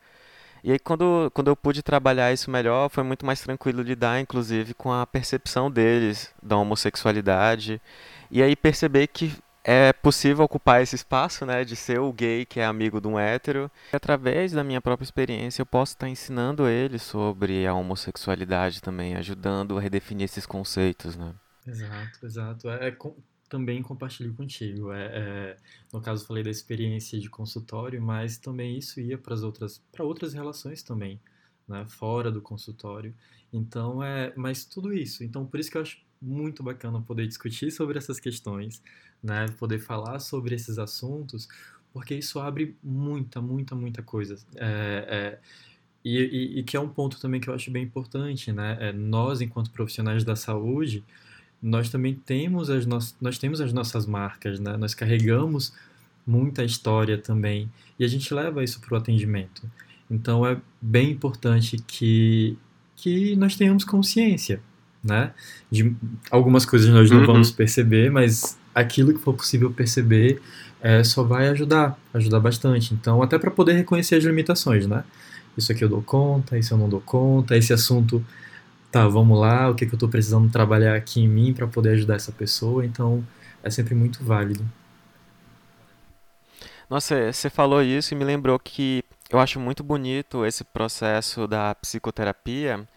[0.63, 4.74] E aí quando, quando eu pude trabalhar isso melhor, foi muito mais tranquilo lidar, inclusive,
[4.74, 7.82] com a percepção deles da homossexualidade.
[8.32, 12.60] E aí perceber que é possível ocupar esse espaço, né, de ser o gay que
[12.60, 13.72] é amigo de um hétero.
[13.91, 19.15] E através da minha própria experiência, eu posso estar ensinando eles sobre a homossexualidade também,
[19.15, 21.34] ajudando a redefinir esses conceitos, né?
[21.65, 22.69] Exato, exato.
[22.69, 23.15] É, é com,
[23.49, 24.91] também compartilho contigo.
[24.91, 25.06] É,
[25.54, 25.58] é,
[25.91, 30.34] no caso, falei da experiência de consultório, mas também isso ia para outras, para outras
[30.34, 31.21] relações também,
[31.67, 31.86] né?
[31.88, 33.15] Fora do consultório.
[33.52, 35.23] Então, é, mas tudo isso.
[35.23, 38.82] Então, por isso que eu acho muito bacana poder discutir sobre essas questões,
[39.21, 39.47] né?
[39.58, 41.47] Poder falar sobre esses assuntos,
[41.93, 44.36] porque isso abre muita, muita, muita coisa.
[44.56, 45.41] É, é,
[46.04, 46.17] E,
[46.58, 48.78] e, e que é um ponto também que eu acho bem importante, né?
[48.89, 51.06] É, nós, enquanto profissionais da saúde,
[51.63, 52.99] nós também temos as, no...
[53.21, 54.76] nós temos as nossas marcas, né?
[54.76, 55.73] Nós carregamos
[56.28, 59.63] muita história também e a gente leva isso para o atendimento.
[60.12, 62.58] Então é bem importante que,
[62.97, 64.60] que nós tenhamos consciência,
[65.02, 65.32] né?
[65.71, 65.95] De
[66.30, 67.26] algumas coisas nós não uhum.
[67.26, 70.41] vamos perceber, mas aquilo que for possível perceber
[70.82, 72.93] é, só vai ajudar, ajudar bastante.
[72.93, 75.06] Então, até para poder reconhecer as limitações, né?
[75.58, 78.26] Isso aqui eu dou conta, isso eu não dou conta, esse assunto,
[78.93, 81.93] tá, vamos lá, o que, que eu estou precisando trabalhar aqui em mim para poder
[81.93, 82.86] ajudar essa pessoa.
[82.86, 83.25] Então,
[83.63, 84.63] é sempre muito válido.
[86.88, 91.73] Nossa, você falou isso e me lembrou que eu acho muito bonito esse processo da
[91.73, 92.88] psicoterapia,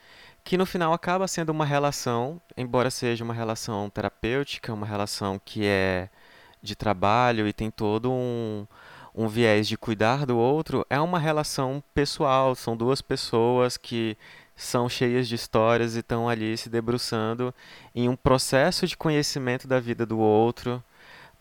[0.44, 5.64] que no final acaba sendo uma relação, embora seja uma relação terapêutica, uma relação que
[5.64, 6.10] é
[6.62, 8.66] de trabalho e tem todo um,
[9.14, 14.14] um viés de cuidar do outro, é uma relação pessoal, são duas pessoas que
[14.56, 17.54] são cheias de histórias e estão ali se debruçando
[17.94, 20.82] em um processo de conhecimento da vida do outro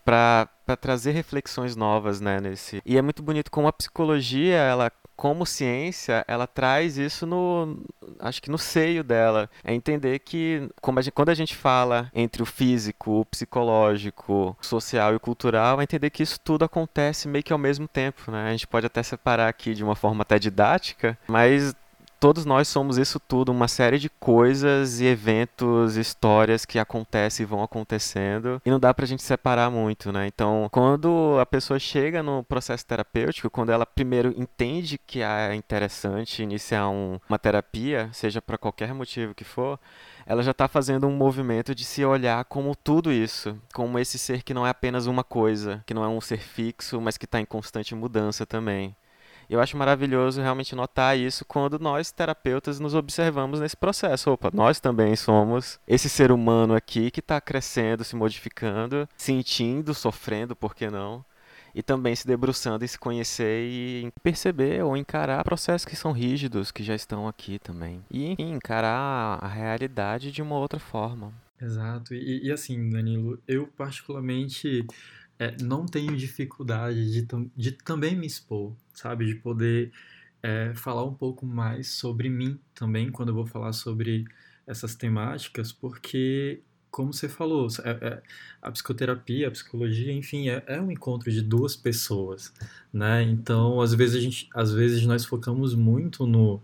[0.04, 0.48] para
[0.80, 2.80] trazer reflexões novas, né, nesse.
[2.86, 7.82] E é muito bonito como a psicologia, ela como ciência, ela traz isso no,
[8.20, 9.48] acho que no seio dela.
[9.64, 14.64] É entender que a gente, quando a gente fala entre o físico, o psicológico, o
[14.64, 18.30] social e o cultural, é entender que isso tudo acontece meio que ao mesmo tempo,
[18.30, 18.48] né?
[18.48, 21.74] A gente pode até separar aqui de uma forma até didática, mas
[22.18, 27.46] todos nós somos isso tudo, uma série de coisas e eventos, histórias que acontecem e
[27.46, 30.26] vão acontecendo, e não dá pra gente separar muito, né?
[30.26, 36.42] Então, quando a pessoa chega no processo terapêutico, quando ela primeiro entende que é interessante
[36.42, 39.78] iniciar um, uma terapia, seja para qualquer motivo que for,
[40.26, 44.42] ela já está fazendo um movimento de se olhar como tudo isso, como esse ser
[44.42, 47.40] que não é apenas uma coisa, que não é um ser fixo, mas que está
[47.40, 48.94] em constante mudança também.
[49.48, 54.30] Eu acho maravilhoso realmente notar isso quando nós, terapeutas, nos observamos nesse processo.
[54.30, 60.56] Opa, nós também somos esse ser humano aqui que está crescendo, se modificando, sentindo, sofrendo,
[60.56, 61.24] por que não?
[61.74, 66.70] E também se debruçando em se conhecer e perceber ou encarar processos que são rígidos,
[66.70, 68.02] que já estão aqui também.
[68.10, 71.32] E enfim, encarar a realidade de uma outra forma.
[71.60, 72.14] Exato.
[72.14, 74.86] E, e assim, Danilo, eu particularmente
[75.38, 79.26] é, não tenho dificuldade de, de também me expor, sabe?
[79.26, 79.92] De poder
[80.42, 84.24] é, falar um pouco mais sobre mim também, quando eu vou falar sobre
[84.66, 88.22] essas temáticas, porque, como você falou, é, é,
[88.62, 92.52] a psicoterapia, a psicologia, enfim, é, é, um encontro de duas pessoas,
[92.92, 93.22] né?
[93.22, 96.60] Então, às vezes, a gente, às vezes nós focamos muito no,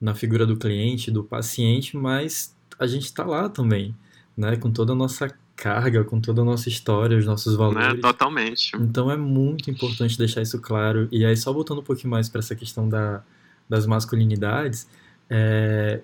[0.00, 3.94] na figura do cliente, do paciente, mas a gente está lá também,
[4.36, 4.56] né?
[4.56, 7.98] Com toda a nossa carga com toda a nossa história, os nossos né, valores.
[7.98, 8.70] É, totalmente.
[8.76, 11.08] Então é muito importante deixar isso claro.
[11.10, 13.22] E aí, só voltando um pouquinho mais para essa questão da,
[13.68, 14.88] das masculinidades,
[15.28, 16.00] é,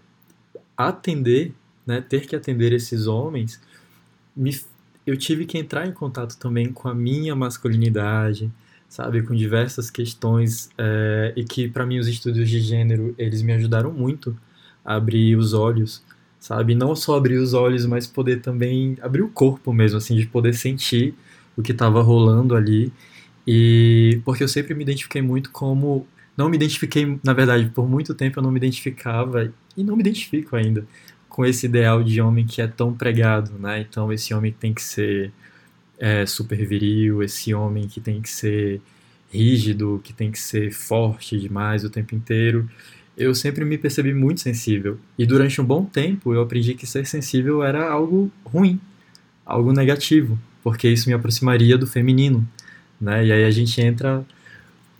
[0.77, 1.55] atender,
[1.87, 3.61] né, ter que atender esses homens,
[4.37, 4.59] me,
[5.07, 8.51] eu tive que entrar em contato também com a minha masculinidade,
[8.89, 13.53] sabe, com diversas questões é, e que para mim os estudos de gênero eles me
[13.53, 14.37] ajudaram muito
[14.85, 16.03] a abrir os olhos
[16.45, 16.75] sabe?
[16.75, 20.53] Não só abrir os olhos, mas poder também abrir o corpo mesmo, assim, de poder
[20.53, 21.15] sentir
[21.57, 22.93] o que estava rolando ali.
[23.47, 26.07] E porque eu sempre me identifiquei muito como.
[26.37, 30.03] Não me identifiquei, na verdade, por muito tempo eu não me identificava, e não me
[30.03, 30.87] identifico ainda,
[31.29, 33.81] com esse ideal de homem que é tão pregado, né?
[33.81, 35.33] Então, esse homem que tem que ser
[35.99, 38.83] é, super viril, esse homem que tem que ser
[39.33, 42.69] rígido, que tem que ser forte demais o tempo inteiro
[43.17, 44.99] eu sempre me percebi muito sensível.
[45.19, 48.81] E durante um bom tempo eu aprendi que ser sensível era algo ruim,
[49.47, 52.47] algo negativo, porque isso me aproximaria do feminino,
[53.01, 53.25] né?
[53.27, 54.25] E aí a gente entra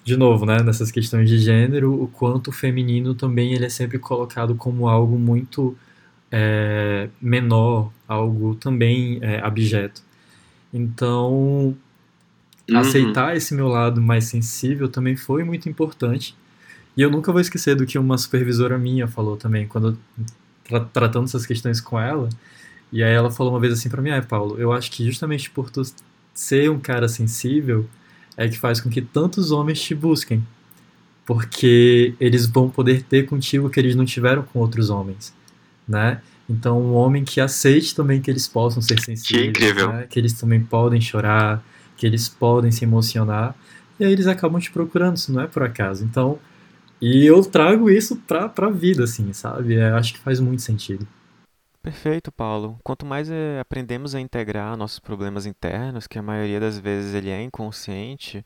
[0.05, 3.99] de novo, né, nessas questões de gênero, o quanto o feminino também ele é sempre
[3.99, 5.75] colocado como algo muito
[6.31, 10.03] é, menor, algo também é, abjeto.
[10.73, 11.75] Então,
[12.69, 12.79] uhum.
[12.79, 16.37] aceitar esse meu lado mais sensível também foi muito importante
[16.97, 19.99] e eu nunca vou esquecer do que uma supervisora minha falou também, quando
[20.65, 22.29] tra tratando essas questões com ela.
[22.93, 25.51] E aí ela falou uma vez assim para mim: "Ah, Paulo, eu acho que justamente
[25.51, 25.83] por tu
[26.33, 27.87] ser um cara sensível
[28.37, 30.45] é que faz com que tantos homens te busquem,
[31.25, 35.33] porque eles vão poder ter contigo o que eles não tiveram com outros homens,
[35.87, 36.21] né?
[36.49, 39.87] Então, um homem que aceite também que eles possam ser sensíveis, que.
[39.87, 40.07] Né?
[40.09, 41.65] que eles também podem chorar,
[41.97, 43.55] que eles podem se emocionar,
[43.99, 46.05] e aí eles acabam te procurando, isso não é por acaso.
[46.05, 46.39] Então,
[47.05, 49.77] e eu trago isso pra, pra vida, assim, sabe?
[49.77, 51.07] É, acho que faz muito sentido.
[51.83, 52.79] Perfeito, Paulo.
[52.83, 57.29] Quanto mais é, aprendemos a integrar nossos problemas internos, que a maioria das vezes ele
[57.29, 58.43] é inconsciente,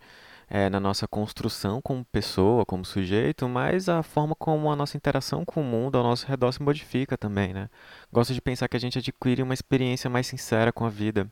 [0.50, 5.44] é, na nossa construção como pessoa, como sujeito, mas a forma como a nossa interação
[5.44, 7.68] com o mundo ao nosso redor se modifica também, né?
[8.12, 11.30] Gosto de pensar que a gente adquire uma experiência mais sincera com a vida.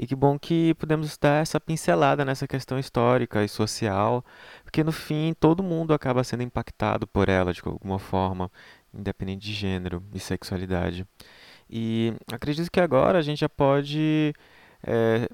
[0.00, 4.24] E que bom que podemos dar essa pincelada nessa questão histórica e social,
[4.64, 8.50] porque no fim todo mundo acaba sendo impactado por ela de alguma forma,
[8.94, 11.06] independente de gênero e sexualidade.
[11.68, 14.32] E acredito que agora a gente já pode
[14.82, 15.28] é,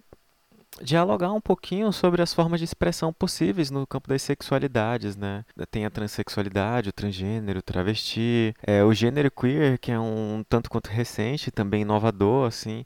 [0.83, 5.45] dialogar um pouquinho sobre as formas de expressão possíveis no campo das sexualidades, né?
[5.71, 10.69] Tem a transexualidade, o transgênero, o travesti, é, o gênero queer, que é um tanto
[10.69, 12.85] quanto recente, também inovador, assim,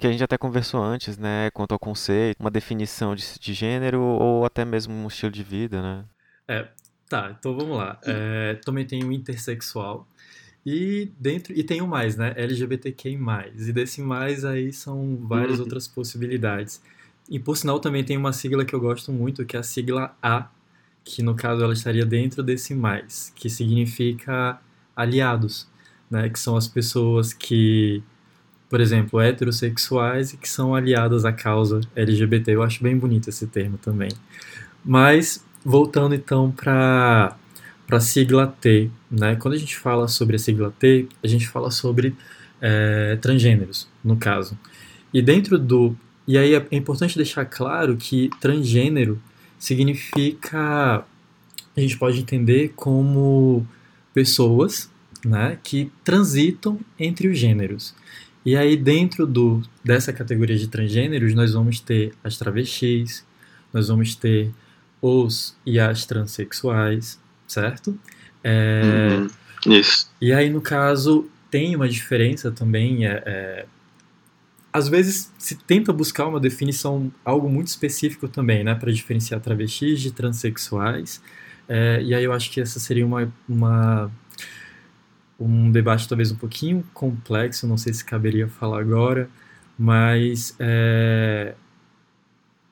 [0.00, 1.50] que a gente até conversou antes, né?
[1.52, 5.80] Quanto ao conceito, uma definição de, de gênero ou até mesmo um estilo de vida,
[5.80, 6.04] né?
[6.48, 6.68] É,
[7.08, 8.00] tá, então vamos lá.
[8.04, 10.08] É, também tem o intersexual,
[10.64, 12.34] e dentro e tem o mais, né?
[12.36, 13.18] LGBTQI+.
[13.56, 15.64] E desse mais aí são várias uhum.
[15.64, 16.82] outras possibilidades.
[17.28, 20.16] E por sinal também tem uma sigla que eu gosto muito, que é a sigla
[20.22, 20.48] A,
[21.04, 24.60] que no caso ela estaria dentro desse mais, que significa
[24.94, 25.68] aliados,
[26.10, 26.28] né?
[26.28, 28.02] Que são as pessoas que,
[28.70, 32.54] por exemplo, heterossexuais e que são aliadas à causa LGBT.
[32.54, 34.10] Eu acho bem bonito esse termo também.
[34.84, 37.36] Mas voltando então para
[37.90, 39.34] a sigla T, né?
[39.34, 42.14] Quando a gente fala sobre a sigla T, a gente fala sobre
[42.60, 44.56] é, transgêneros, no caso.
[45.12, 45.96] E dentro do
[46.28, 49.20] e aí é importante deixar claro que transgênero
[49.58, 51.04] significa
[51.76, 53.66] a gente pode entender como
[54.14, 54.88] pessoas
[55.24, 57.94] né, que transitam entre os gêneros.
[58.44, 63.24] E aí, dentro do, dessa categoria de transgêneros, nós vamos ter as travestis,
[63.72, 64.50] nós vamos ter
[65.02, 67.98] os e as transexuais, certo?
[68.42, 70.10] É, uhum, isso.
[70.20, 73.66] E aí, no caso, tem uma diferença também, é, é
[74.72, 80.00] às vezes se tenta buscar uma definição, algo muito específico também, né, para diferenciar travestis
[80.00, 81.20] de transexuais.
[81.68, 84.10] É, e aí eu acho que essa seria uma, uma
[85.40, 89.28] um debate talvez um pouquinho complexo, não sei se caberia falar agora,
[89.78, 91.54] mas é,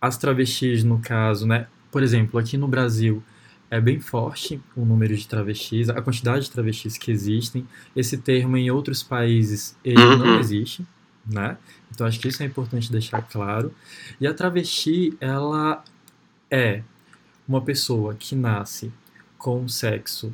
[0.01, 3.23] as travestis no caso, né, por exemplo, aqui no Brasil
[3.71, 7.67] é bem forte o número de travestis, a quantidade de travestis que existem.
[7.95, 10.19] Esse termo em outros países ele uhum.
[10.19, 10.87] não existe,
[11.27, 11.57] né?
[11.91, 13.75] Então acho que isso é importante deixar claro.
[14.21, 15.83] E a travesti, ela
[16.51, 16.83] é
[17.47, 18.93] uma pessoa que nasce
[19.37, 20.33] com sexo,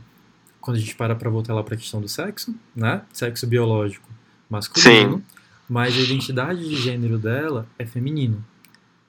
[0.64, 3.02] quando a gente para para voltar lá para a questão do sexo, né?
[3.12, 4.08] Sexo biológico
[4.48, 5.22] masculino, Sim.
[5.68, 8.42] mas a identidade de gênero dela é feminino,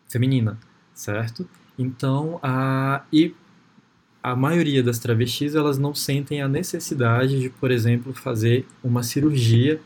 [0.10, 0.60] feminina,
[0.94, 1.48] certo?
[1.80, 3.34] Então, a e
[4.22, 9.80] a maioria das travestis elas não sentem a necessidade de, por exemplo, fazer uma cirurgia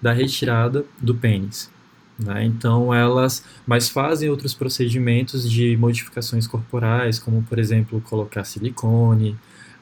[0.00, 1.68] da retirada do pênis.
[2.18, 2.44] Né?
[2.44, 9.36] Então elas mas fazem outros procedimentos de modificações corporais, como por exemplo colocar silicone,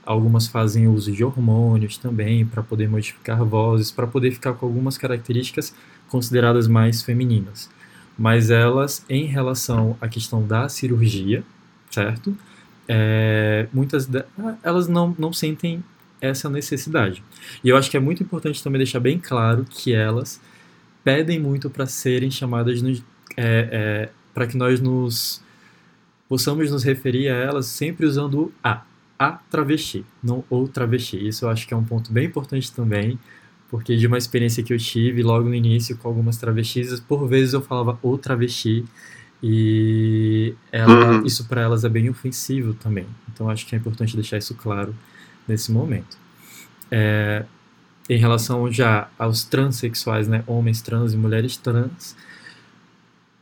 [0.05, 4.99] algumas fazem uso de hormônios também para poder modificar vozes, para poder ficar com algumas
[4.99, 5.75] características
[6.09, 7.71] consideradas mais femininas.
[8.17, 11.43] Mas elas, em relação à questão da cirurgia,
[11.91, 12.37] certo?
[12.87, 14.25] É, muitas de,
[14.63, 15.83] elas não, não sentem
[16.21, 17.23] essa necessidade.
[17.63, 20.41] E eu acho que é muito importante também deixar bem claro que elas
[21.03, 22.95] pedem muito para serem chamadas é,
[23.37, 25.43] é, para que nós nos
[26.29, 28.83] possamos nos referir a elas sempre usando o a,
[29.19, 31.27] a travesti, não o travesti.
[31.27, 33.19] Isso eu acho que é um ponto bem importante também,
[33.71, 37.55] porque de uma experiência que eu tive logo no início com algumas travestis, por vezes
[37.55, 38.85] eu falava o travesti
[39.43, 41.27] e ela, uhum.
[41.27, 43.07] isso para elas é bem ofensivo também.
[43.33, 44.95] Então acho que é importante deixar isso claro
[45.47, 46.17] nesse momento.
[46.91, 47.45] É,
[48.09, 52.17] em relação já aos transexuais, né, homens trans e mulheres trans,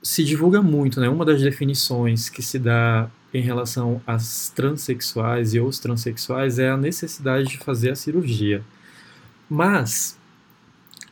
[0.03, 1.09] se divulga muito, né?
[1.09, 6.77] Uma das definições que se dá em relação às transexuais e os transexuais é a
[6.77, 8.63] necessidade de fazer a cirurgia.
[9.49, 10.19] Mas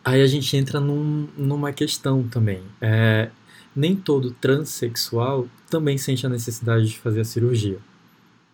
[0.04, 2.62] aí a gente entra num, numa questão também.
[2.80, 3.30] É,
[3.74, 7.78] nem todo transexual também sente a necessidade de fazer a cirurgia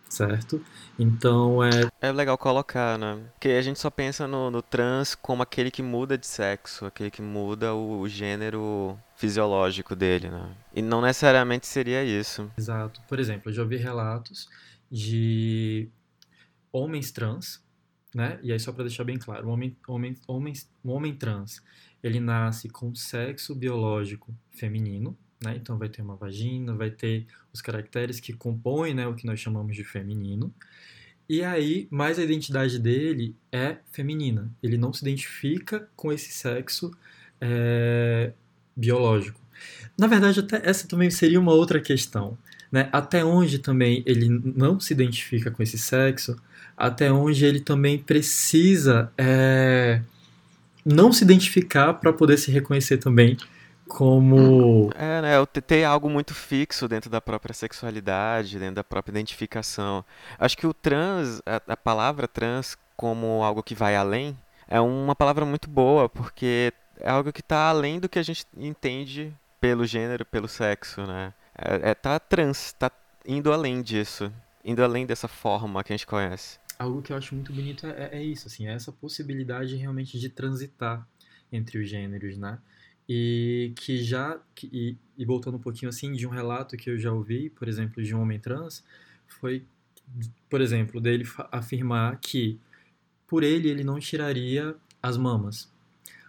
[0.09, 0.64] certo?
[0.99, 1.88] Então é.
[2.01, 3.23] É legal colocar, né?
[3.33, 7.11] Porque a gente só pensa no, no trans como aquele que muda de sexo, aquele
[7.11, 10.54] que muda o, o gênero fisiológico dele, né?
[10.75, 12.50] E não necessariamente seria isso.
[12.57, 13.00] Exato.
[13.09, 14.48] Por exemplo, eu já ouvi relatos
[14.90, 15.88] de
[16.73, 17.63] homens trans,
[18.15, 18.38] né?
[18.42, 20.52] E aí só para deixar bem claro, um homem, homem, homem,
[20.85, 21.63] um homem trans,
[22.02, 25.55] ele nasce com sexo biológico feminino, né?
[25.57, 29.41] Então vai ter uma vagina, vai ter os caracteres que compõem né, o que nós
[29.41, 30.53] chamamos de feminino.
[31.29, 34.51] E aí, mais a identidade dele é feminina.
[34.63, 36.93] Ele não se identifica com esse sexo
[37.41, 38.33] é,
[38.77, 39.41] biológico.
[39.99, 42.39] Na verdade, até essa também seria uma outra questão.
[42.71, 42.89] né?
[42.93, 46.37] Até onde também ele não se identifica com esse sexo,
[46.77, 50.01] até onde ele também precisa é,
[50.85, 53.37] não se identificar para poder se reconhecer também
[53.89, 54.91] como.
[54.95, 55.47] É, né?
[55.67, 60.05] Ter algo muito fixo dentro da própria sexualidade, dentro da própria identificação.
[60.39, 64.37] Acho que o trans, a, a palavra trans, como algo que vai além,
[64.69, 68.45] é uma palavra muito boa, porque é algo que está além do que a gente
[68.57, 71.33] entende pelo gênero, pelo sexo, né?
[71.57, 72.91] É, é tá trans, tá
[73.27, 74.33] indo além disso,
[74.65, 76.59] indo além dessa forma que a gente conhece.
[76.79, 80.29] Algo que eu acho muito bonito é, é isso, assim, é essa possibilidade realmente de
[80.29, 81.07] transitar
[81.51, 82.59] entre os gêneros, né?
[83.09, 86.98] E que já, que, e, e voltando um pouquinho assim, de um relato que eu
[86.98, 88.83] já ouvi, por exemplo, de um homem trans,
[89.27, 89.65] foi,
[90.50, 92.59] por exemplo, dele afirmar que
[93.27, 95.71] por ele ele não tiraria as mamas,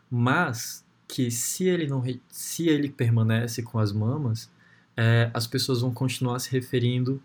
[0.09, 4.49] mas que se ele não se ele permanece com as mamas,
[4.95, 7.21] é, as pessoas vão continuar se referindo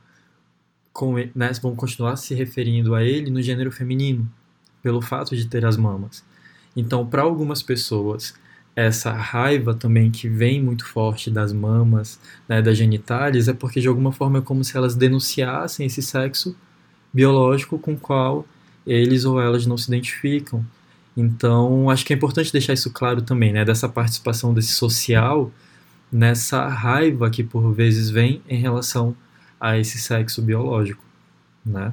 [0.93, 4.31] com né, vão continuar se referindo a ele no gênero feminino
[4.83, 6.25] pelo fato de ter as mamas.
[6.77, 8.35] Então, para algumas pessoas,
[8.75, 12.19] essa raiva também que vem muito forte das mamas,
[12.49, 16.57] né, das genitálias, é porque de alguma forma é como se elas denunciassem esse sexo
[17.13, 18.47] biológico com o qual
[18.87, 20.65] eles ou elas não se identificam.
[21.17, 25.53] Então, acho que é importante deixar isso claro também, né, dessa participação desse social
[26.13, 29.17] nessa raiva que por vezes vem em relação
[29.59, 31.03] a esse sexo biológico,
[31.65, 31.93] né?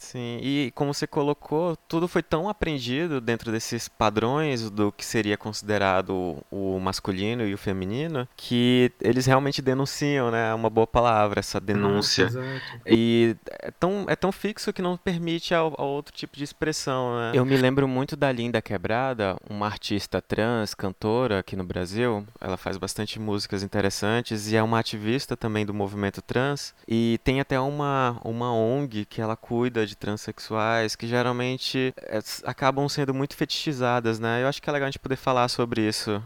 [0.00, 5.36] Sim, e como você colocou, tudo foi tão aprendido dentro desses padrões do que seria
[5.36, 10.50] considerado o masculino e o feminino, que eles realmente denunciam, né?
[10.50, 12.24] É uma boa palavra, essa denúncia.
[12.24, 16.44] Nossa, e é tão, é tão fixo que não permite a, a outro tipo de
[16.44, 17.32] expressão, né?
[17.34, 22.26] Eu me lembro muito da Linda Quebrada, uma artista trans, cantora aqui no Brasil.
[22.40, 26.74] Ela faz bastante músicas interessantes e é uma ativista também do movimento trans.
[26.88, 32.88] E tem até uma, uma ONG que ela cuida de transexuais, que geralmente é, acabam
[32.88, 34.42] sendo muito fetichizadas, né?
[34.42, 36.22] Eu acho que é legal a gente poder falar sobre isso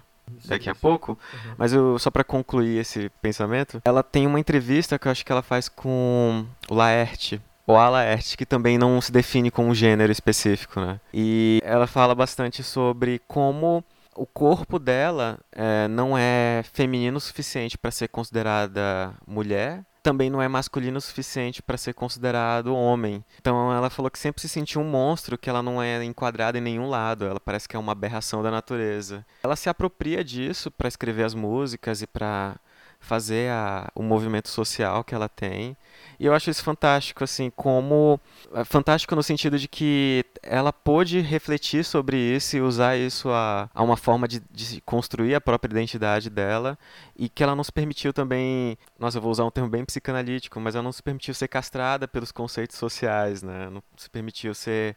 [0.46, 1.54] daqui a pouco, uhum.
[1.58, 5.30] mas eu, só para concluir esse pensamento, ela tem uma entrevista que eu acho que
[5.30, 9.74] ela faz com o Laerte, ou a Laerte, que também não se define com um
[9.74, 11.00] gênero específico, né?
[11.12, 13.84] E ela fala bastante sobre como
[14.16, 20.42] o corpo dela é, não é feminino o suficiente para ser considerada mulher, também não
[20.42, 23.24] é masculino o suficiente para ser considerado homem.
[23.40, 26.60] Então ela falou que sempre se sentiu um monstro, que ela não é enquadrada em
[26.60, 29.24] nenhum lado, ela parece que é uma aberração da natureza.
[29.42, 32.60] Ela se apropria disso para escrever as músicas e para
[33.04, 35.76] fazer a, o movimento social que ela tem.
[36.18, 38.20] E eu acho isso fantástico, assim, como.
[38.54, 43.68] É fantástico no sentido de que ela pôde refletir sobre isso e usar isso a,
[43.74, 46.78] a uma forma de, de construir a própria identidade dela
[47.16, 48.78] e que ela não se permitiu também.
[48.98, 52.06] Nossa, eu vou usar um termo bem psicanalítico, mas ela não se permitiu ser castrada
[52.08, 53.68] pelos conceitos sociais, né?
[53.70, 54.96] Não se permitiu ser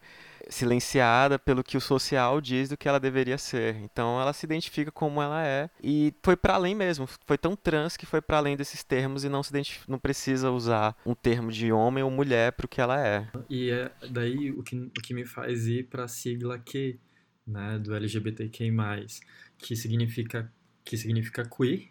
[0.50, 3.76] silenciada pelo que o social diz do que ela deveria ser.
[3.78, 7.98] Então ela se identifica como ela é e foi para além mesmo, foi tão trans
[7.98, 9.52] que foi para além desses termos e não se
[9.88, 13.28] não precisa usar um termo de homem ou mulher para o que ela é.
[13.50, 17.00] E é daí o que, o que me faz ir para a sigla Q,
[17.46, 18.72] né, do LGBTQ+,
[19.58, 20.52] que significa
[20.88, 21.90] que significa queer,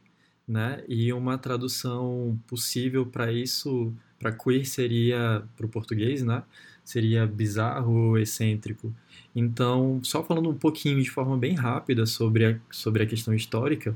[0.48, 0.82] né?
[0.88, 6.42] E uma tradução possível para isso, para queer seria para o português, né?
[6.86, 8.94] Seria bizarro, excêntrico.
[9.34, 13.94] Então, só falando um pouquinho de forma bem rápida sobre a, sobre a questão histórica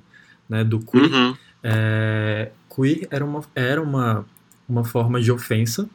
[0.49, 1.37] né, do queer, uhum.
[1.63, 4.27] é, queer era, uma, era uma,
[4.69, 5.89] uma forma de ofensa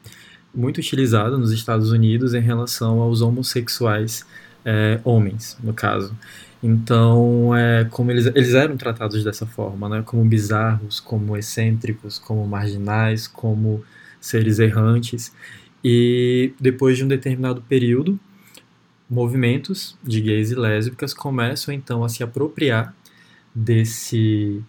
[0.54, 4.24] muito utilizada nos Estados Unidos em relação aos homossexuais
[4.64, 6.16] é, homens, no caso.
[6.62, 12.46] Então, é, como eles, eles eram tratados dessa forma, né, como bizarros, como excêntricos, como
[12.46, 13.84] marginais, como
[14.18, 15.32] seres errantes.
[15.88, 18.18] E depois de um determinado período,
[19.08, 22.92] movimentos de gays e lésbicas começam então a se apropriar
[23.54, 24.64] desse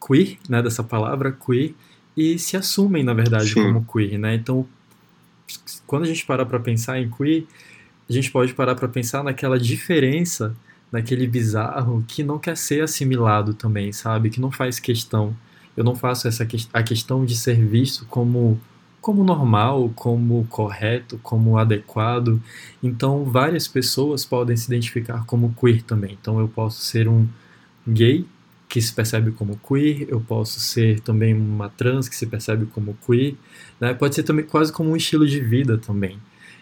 [0.00, 1.74] queer, né, dessa palavra queer,
[2.16, 3.60] e se assumem, na verdade, Sim.
[3.60, 4.36] como queer, né?
[4.36, 4.64] Então,
[5.84, 7.44] quando a gente para para pensar em queer,
[8.08, 10.54] a gente pode parar para pensar naquela diferença,
[10.92, 14.30] naquele bizarro que não quer ser assimilado também, sabe?
[14.30, 15.36] Que não faz questão.
[15.76, 18.60] Eu não faço essa que a questão de ser visto como
[19.02, 22.40] como normal, como correto, como adequado.
[22.80, 26.16] Então, várias pessoas podem se identificar como queer também.
[26.18, 27.26] Então, eu posso ser um
[27.86, 28.24] gay
[28.68, 32.96] que se percebe como queer, eu posso ser também uma trans que se percebe como
[33.04, 33.34] queer,
[33.78, 33.92] né?
[33.92, 36.16] pode ser também quase como um estilo de vida também.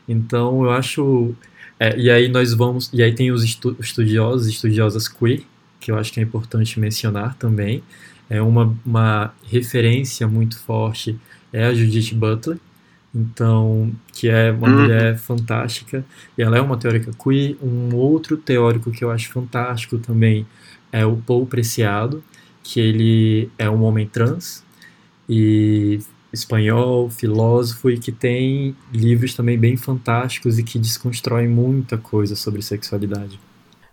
[0.08, 1.34] Então, eu acho.
[1.78, 2.90] É, e aí nós vamos.
[2.92, 5.42] E aí tem os estu estudiosos estudiosas queer,
[5.78, 7.82] que eu acho que é importante mencionar também,
[8.30, 11.18] é uma, uma referência muito forte
[11.52, 12.58] é a Judith Butler,
[13.14, 14.82] então que é uma uhum.
[14.82, 16.04] mulher fantástica
[16.36, 17.56] e ela é uma teórica queer.
[17.62, 20.46] Um outro teórico que eu acho fantástico também
[20.92, 22.22] é o Paul Preciado,
[22.62, 24.64] que ele é um homem trans
[25.28, 26.00] e
[26.32, 32.62] espanhol, filósofo e que tem livros também bem fantásticos e que desconstroem muita coisa sobre
[32.62, 33.38] sexualidade.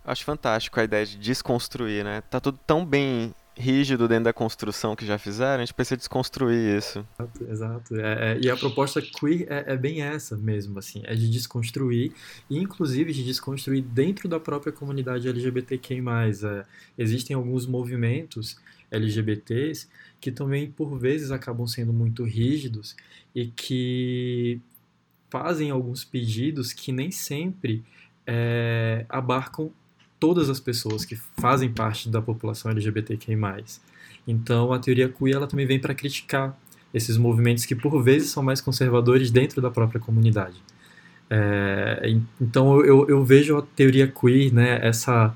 [0.04, 2.22] Acho fantástico a ideia de desconstruir, né?
[2.30, 6.78] Tá tudo tão bem rígido dentro da construção que já fizeram, a gente precisa desconstruir
[6.78, 7.04] isso.
[7.18, 7.96] Exato, exato.
[7.96, 12.12] É, é, e a proposta queer é, é, bem essa mesmo, assim, é de desconstruir,
[12.48, 16.00] e inclusive de desconstruir dentro da própria comunidade LGBTQI+.
[16.44, 16.64] É,
[16.96, 18.56] existem alguns movimentos
[18.90, 19.88] LGBTs
[20.20, 22.96] que também, por vezes, acabam sendo muito rígidos
[23.34, 24.60] e que
[25.28, 27.84] fazem alguns pedidos que nem sempre
[28.26, 29.72] é, abarcam
[30.18, 33.36] todas as pessoas que fazem parte da população LGBTQI+.
[34.26, 36.58] Então, a teoria queer ela também vem para criticar
[36.92, 40.56] esses movimentos que, por vezes, são mais conservadores dentro da própria comunidade.
[41.30, 45.34] É, então, eu, eu vejo a teoria queer, né, essa,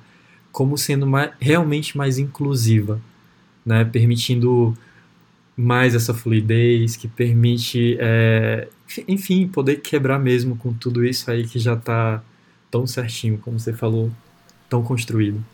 [0.51, 3.01] como sendo mais, realmente mais inclusiva,
[3.65, 4.77] né, permitindo
[5.57, 8.69] mais essa fluidez, que permite, é,
[9.07, 12.23] enfim, poder quebrar mesmo com tudo isso aí que já está
[12.71, 14.11] tão certinho, como você falou,
[14.73, 15.45] tão construído.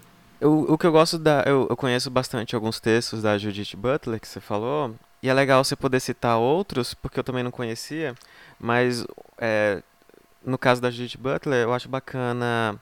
[0.41, 1.43] Eu, o que eu gosto da.
[1.45, 5.64] Eu, eu, conheço bastante alguns textos da Judith Butler que você falou, e é legal
[5.64, 8.14] você poder citar outros, porque eu também não conhecia,
[8.61, 9.05] mas
[9.37, 9.83] é,
[10.45, 12.81] no caso da Judith Butler, eu acho bacana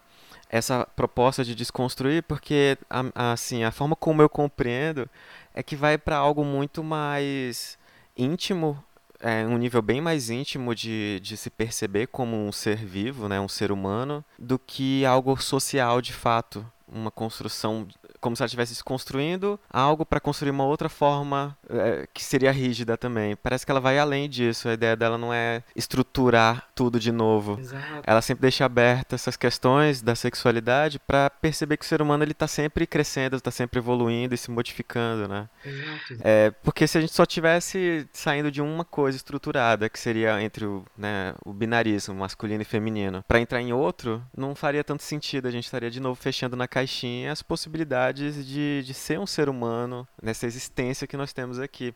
[0.51, 2.77] essa proposta de desconstruir, porque
[3.15, 5.09] assim, a forma como eu compreendo
[5.55, 7.79] é que vai para algo muito mais
[8.15, 8.83] íntimo
[9.21, 13.41] é um nível bem mais íntimo de, de se perceber como um ser vivo, né,
[13.41, 17.87] um ser humano, do que algo social de fato, uma construção
[18.21, 22.51] como se ela estivesse se construindo algo para construir uma outra forma é, que seria
[22.51, 23.37] rígida também.
[23.37, 24.69] Parece que ela vai além disso.
[24.69, 27.59] A ideia dela não é estruturar tudo de novo.
[27.59, 28.03] Exato.
[28.05, 32.33] Ela sempre deixa aberta essas questões da sexualidade para perceber que o ser humano ele
[32.33, 35.49] está sempre crescendo, está sempre evoluindo e se modificando, né?
[35.65, 36.21] Exato.
[36.21, 40.65] É, porque se a gente só tivesse saindo de uma coisa estruturada, que seria entre
[40.65, 45.49] o, né, o binarismo masculino e feminino, para entrar em outro, não faria tanto sentido.
[45.49, 49.49] A gente estaria de novo fechando na caixinha as possibilidades de, de ser um ser
[49.49, 51.95] humano nessa existência que nós temos aqui.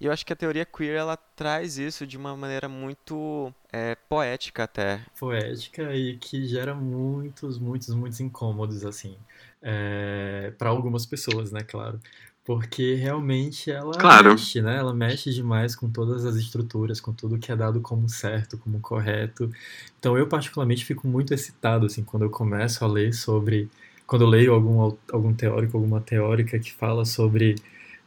[0.00, 3.94] E eu acho que a teoria queer ela traz isso de uma maneira muito é,
[3.94, 5.00] poética até.
[5.18, 9.16] Poética e que gera muitos, muitos, muitos incômodos assim
[9.62, 11.60] é, para algumas pessoas, né?
[11.62, 12.00] Claro,
[12.44, 14.30] porque realmente ela claro.
[14.30, 14.76] mexe, né?
[14.76, 18.80] Ela mexe demais com todas as estruturas, com tudo que é dado como certo, como
[18.80, 19.50] correto.
[19.98, 23.70] Então eu particularmente fico muito excitado assim quando eu começo a ler sobre
[24.06, 27.56] quando eu leio algum, algum teórico, alguma teórica que fala sobre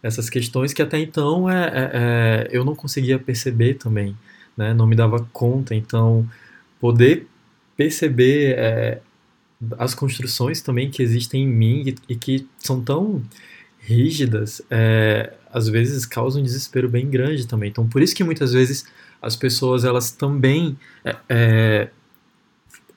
[0.03, 4.15] essas questões que até então é, é, é, eu não conseguia perceber também,
[4.55, 4.73] né?
[4.73, 5.73] não me dava conta.
[5.73, 6.29] Então,
[6.79, 7.27] poder
[7.75, 9.01] perceber é,
[9.79, 13.23] as construções também que existem em mim e, e que são tão
[13.79, 17.69] rígidas, é, às vezes causam um desespero bem grande também.
[17.69, 18.85] Então, por isso que muitas vezes
[19.21, 20.77] as pessoas elas também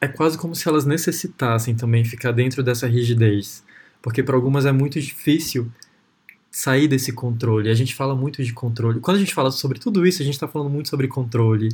[0.00, 3.64] é, quase como se elas necessitassem também ficar dentro dessa rigidez,
[4.00, 5.70] porque para algumas é muito difícil
[6.50, 7.70] sair desse controle.
[7.70, 9.00] A gente fala muito de controle.
[9.00, 11.68] Quando a gente fala sobre tudo isso, a gente está falando muito sobre controle.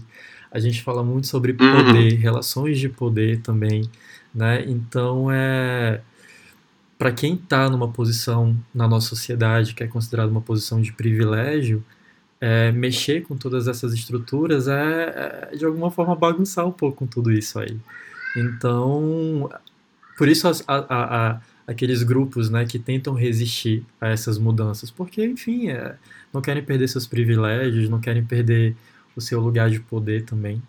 [0.51, 1.59] A gente fala muito sobre uhum.
[1.59, 2.19] poder, uhum.
[2.19, 3.89] relações de poder também,
[4.35, 4.65] né?
[4.67, 6.01] Então é
[6.99, 11.85] para quem está numa posição na nossa sociedade que é considerada uma posição de privilégio,
[12.41, 17.07] é, mexer com todas essas estruturas é, é, de alguma forma bagunçar um pouco com
[17.07, 17.77] tudo isso aí.
[18.37, 19.49] Então,
[20.17, 24.91] por isso as, a, a, a, aqueles grupos né, que tentam resistir a essas mudanças,
[24.91, 25.97] porque, enfim, é,
[26.33, 28.77] não querem perder seus privilégios, não querem perder
[29.17, 30.61] o seu lugar de poder também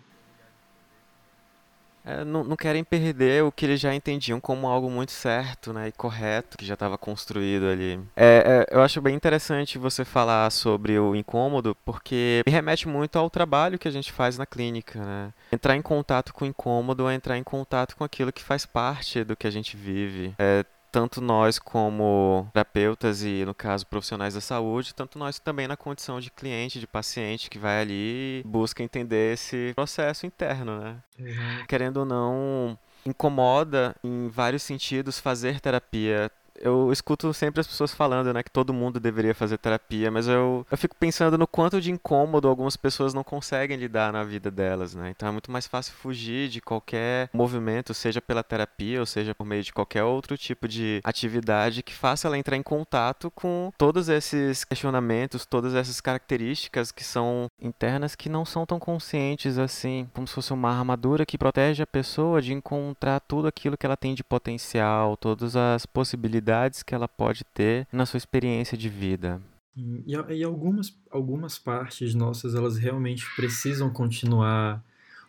[2.06, 5.88] é, não, não, querem perder o que eles já entendiam como algo muito certo né,
[5.88, 8.00] e correto, que já estava construído ali.
[8.14, 13.18] É, é, eu acho bem interessante você falar sobre o incômodo, porque me remete muito
[13.18, 15.00] ao trabalho que a gente faz na clínica.
[15.00, 15.32] Né?
[15.50, 19.24] Entrar em contato com o incômodo é entrar em contato com aquilo que faz parte
[19.24, 20.32] do que a gente vive.
[20.38, 25.76] É, tanto nós como terapeutas e, no caso, profissionais da saúde, tanto nós também na
[25.76, 30.96] condição de cliente, de paciente que vai ali e busca entender esse processo interno, né?
[31.18, 31.66] Uhum.
[31.68, 36.30] Querendo ou não, incomoda em vários sentidos fazer terapia
[36.60, 40.66] eu escuto sempre as pessoas falando, né, que todo mundo deveria fazer terapia, mas eu,
[40.70, 44.94] eu fico pensando no quanto de incômodo algumas pessoas não conseguem lidar na vida delas,
[44.94, 45.10] né?
[45.10, 49.44] Então é muito mais fácil fugir de qualquer movimento, seja pela terapia ou seja por
[49.44, 54.08] meio de qualquer outro tipo de atividade que faça ela entrar em contato com todos
[54.08, 60.26] esses questionamentos, todas essas características que são internas que não são tão conscientes assim, como
[60.26, 64.14] se fosse uma armadura que protege a pessoa de encontrar tudo aquilo que ela tem
[64.14, 66.45] de potencial, todas as possibilidades
[66.84, 69.40] que ela pode ter na sua experiência de vida.
[69.76, 74.82] E, e algumas, algumas partes nossas, elas realmente precisam continuar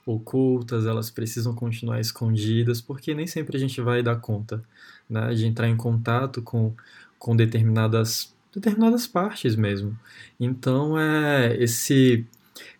[0.05, 4.63] ocultas, elas precisam continuar escondidas, porque nem sempre a gente vai dar conta
[5.09, 6.73] né, de entrar em contato com,
[7.19, 9.97] com determinadas, determinadas partes mesmo.
[10.39, 12.25] Então, é esse,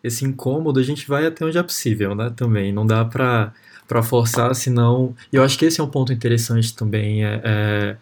[0.02, 2.72] esse incômodo a gente vai até onde é possível né, também.
[2.72, 3.54] Não dá para
[4.04, 5.14] forçar, senão.
[5.32, 7.26] E eu acho que esse é um ponto interessante também.
[7.26, 7.98] É, é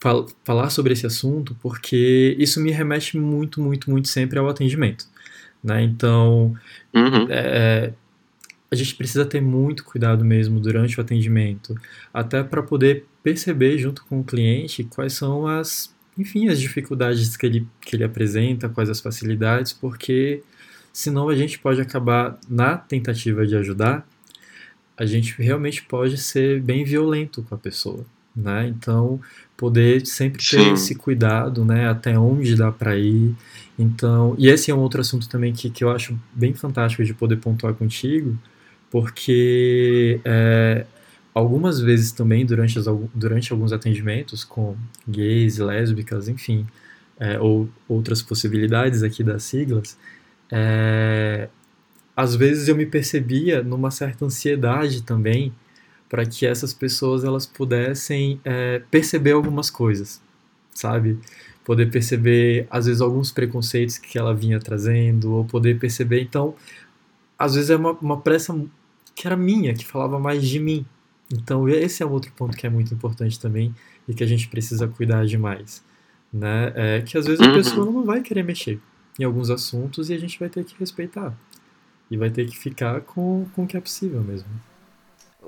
[0.00, 5.06] fal falar sobre esse assunto, porque isso me remete muito, muito, muito sempre ao atendimento.
[5.62, 5.82] Né?
[5.82, 6.54] Então,
[6.94, 7.26] uhum.
[7.28, 7.92] é,
[8.70, 11.74] a gente precisa ter muito cuidado mesmo durante o atendimento,
[12.12, 17.46] até para poder perceber junto com o cliente quais são as, enfim, as dificuldades que
[17.46, 20.42] ele, que ele apresenta, quais as facilidades, porque
[20.92, 24.06] senão a gente pode acabar na tentativa de ajudar,
[24.96, 28.04] a gente realmente pode ser bem violento com a pessoa
[28.38, 28.68] né?
[28.68, 29.20] Então,
[29.58, 30.72] poder sempre ter Sim.
[30.72, 31.88] esse cuidado, né?
[31.88, 33.34] Até onde dá para ir.
[33.76, 37.12] Então, e esse é um outro assunto também que, que eu acho bem fantástico de
[37.12, 38.38] poder pontuar contigo,
[38.88, 40.86] porque é,
[41.34, 46.64] algumas vezes também durante, as, durante alguns atendimentos com gays, lésbicas, enfim,
[47.18, 49.98] é, ou outras possibilidades aqui das siglas,
[50.52, 51.48] é,
[52.16, 55.52] às vezes eu me percebia numa certa ansiedade também
[56.08, 60.20] para que essas pessoas elas pudessem é, perceber algumas coisas,
[60.72, 61.18] sabe?
[61.64, 66.54] Poder perceber, às vezes, alguns preconceitos que ela vinha trazendo, ou poder perceber, então,
[67.38, 68.58] às vezes é uma, uma pressa
[69.14, 70.86] que era minha, que falava mais de mim.
[71.30, 73.74] Então, esse é outro ponto que é muito importante também
[74.08, 75.84] e que a gente precisa cuidar demais,
[76.32, 76.72] né?
[76.74, 77.54] É que às vezes a uhum.
[77.54, 78.80] pessoa não vai querer mexer
[79.18, 81.36] em alguns assuntos e a gente vai ter que respeitar.
[82.10, 84.48] E vai ter que ficar com, com o que é possível mesmo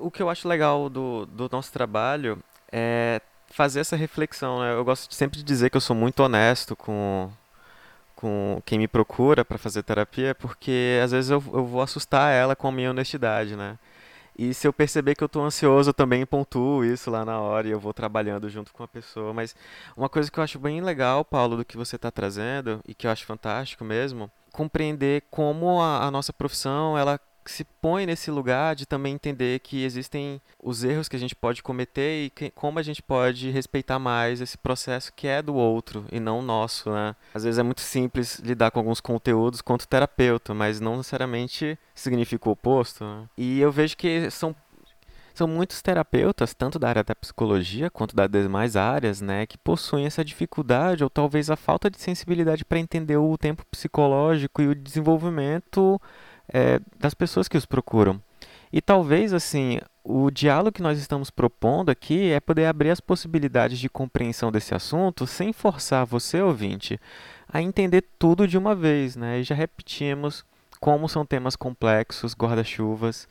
[0.01, 2.39] o que eu acho legal do, do nosso trabalho
[2.73, 3.21] é
[3.51, 4.61] fazer essa reflexão.
[4.61, 4.73] Né?
[4.73, 7.31] Eu gosto sempre de dizer que eu sou muito honesto com,
[8.17, 12.57] com quem me procura para fazer terapia, porque às vezes eu, eu vou assustar ela
[12.57, 13.79] com a minha honestidade, né?
[14.39, 17.69] E se eu perceber que eu estou ansioso, eu também pontuo isso lá na hora
[17.69, 19.35] e eu vou trabalhando junto com a pessoa.
[19.35, 19.55] Mas
[19.95, 23.07] uma coisa que eu acho bem legal, Paulo, do que você está trazendo e que
[23.07, 27.21] eu acho fantástico mesmo, compreender como a, a nossa profissão ela
[27.51, 31.63] se põe nesse lugar de também entender que existem os erros que a gente pode
[31.63, 36.05] cometer e que, como a gente pode respeitar mais esse processo que é do outro
[36.13, 37.15] e não nosso, né?
[37.35, 42.49] Às vezes é muito simples lidar com alguns conteúdos quanto terapeuta, mas não necessariamente significa
[42.49, 43.05] o oposto.
[43.05, 43.29] Né?
[43.37, 44.55] E eu vejo que são
[45.41, 50.05] são muitos terapeutas, tanto da área da psicologia quanto das demais áreas, né, que possuem
[50.05, 54.75] essa dificuldade ou talvez a falta de sensibilidade para entender o tempo psicológico e o
[54.75, 56.01] desenvolvimento
[56.53, 58.21] é, das pessoas que os procuram.
[58.73, 63.79] E talvez, assim, o diálogo que nós estamos propondo aqui é poder abrir as possibilidades
[63.79, 67.01] de compreensão desse assunto sem forçar você, ouvinte,
[67.49, 69.41] a entender tudo de uma vez, né?
[69.41, 70.45] E já repetimos
[70.81, 73.29] como são temas complexos, guarda-chuvas,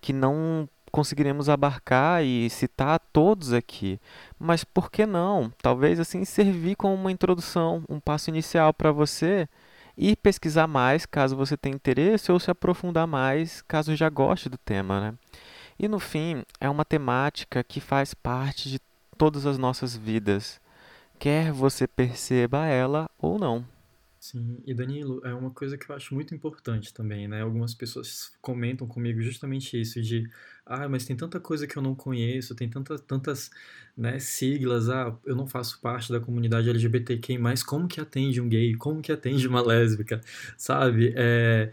[0.00, 3.98] que não conseguiremos abarcar e citar todos aqui.
[4.38, 5.50] Mas por que não?
[5.62, 9.48] Talvez assim servir como uma introdução, um passo inicial para você
[10.04, 14.58] e pesquisar mais caso você tenha interesse ou se aprofundar mais caso já goste do
[14.58, 15.14] tema, né?
[15.78, 18.80] E no fim, é uma temática que faz parte de
[19.16, 20.60] todas as nossas vidas,
[21.20, 23.64] quer você perceba ela ou não.
[24.22, 27.42] Sim, e Danilo, é uma coisa que eu acho muito importante também, né?
[27.42, 30.30] Algumas pessoas comentam comigo justamente isso, de
[30.64, 33.50] ah, mas tem tanta coisa que eu não conheço, tem tantas, tantas
[33.96, 38.48] né, siglas, ah, eu não faço parte da comunidade LGBTQ, mas como que atende um
[38.48, 38.76] gay?
[38.76, 40.20] Como que atende uma lésbica?
[40.56, 41.12] Sabe?
[41.16, 41.68] É,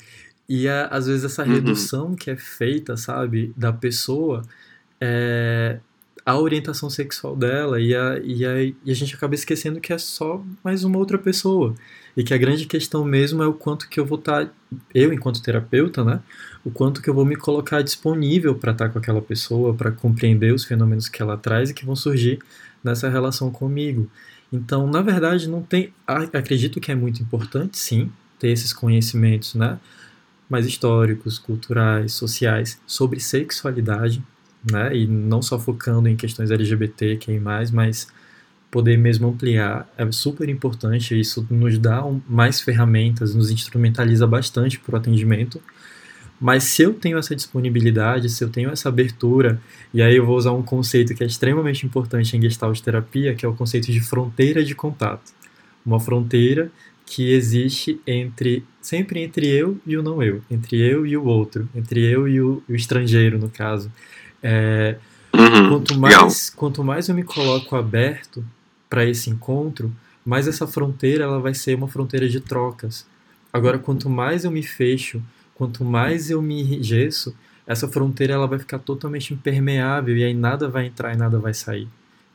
[0.50, 1.54] e a, às vezes essa uhum.
[1.54, 4.42] redução que é feita, sabe, da pessoa,
[5.00, 5.80] é,
[6.26, 9.98] a orientação sexual dela e a, e, a, e a gente acaba esquecendo que é
[9.98, 11.76] só mais uma outra pessoa.
[12.20, 14.52] E que a grande questão mesmo é o quanto que eu vou estar, tá,
[14.94, 16.20] eu enquanto terapeuta, né?
[16.66, 19.90] O quanto que eu vou me colocar disponível para estar tá com aquela pessoa, para
[19.90, 22.40] compreender os fenômenos que ela traz e que vão surgir
[22.84, 24.12] nessa relação comigo.
[24.52, 25.94] Então, na verdade, não tem.
[26.06, 29.80] Acredito que é muito importante, sim, ter esses conhecimentos, né?
[30.50, 34.22] Mais históricos, culturais, sociais, sobre sexualidade,
[34.70, 34.94] né?
[34.94, 38.10] E não só focando em questões LGBT, quem mais, mas
[38.72, 41.20] poder mesmo ampliar é super importante.
[41.20, 45.62] Isso nos dá mais ferramentas, nos instrumentaliza bastante para o atendimento.
[46.40, 49.60] Mas se eu tenho essa disponibilidade, se eu tenho essa abertura,
[49.94, 53.46] e aí eu vou usar um conceito que é extremamente importante em Gestalt terapia, que
[53.46, 55.34] é o conceito de fronteira de contato.
[55.86, 56.72] Uma fronteira
[57.06, 61.68] que existe entre sempre entre eu e o não eu, entre eu e o outro,
[61.76, 63.92] entre eu e o, o estrangeiro no caso.
[64.42, 64.96] É,
[65.34, 68.46] uhum, quanto mais quanto mais eu me coloco aberto
[68.90, 69.94] para esse encontro,
[70.26, 73.06] mais essa fronteira ela vai ser uma fronteira de trocas.
[73.52, 75.22] Agora, quanto mais eu me fecho
[75.60, 77.36] quanto mais eu me enrijeço,
[77.68, 81.54] essa fronteira ela vai ficar totalmente impermeável e aí nada vai entrar e nada vai
[81.54, 81.86] sair.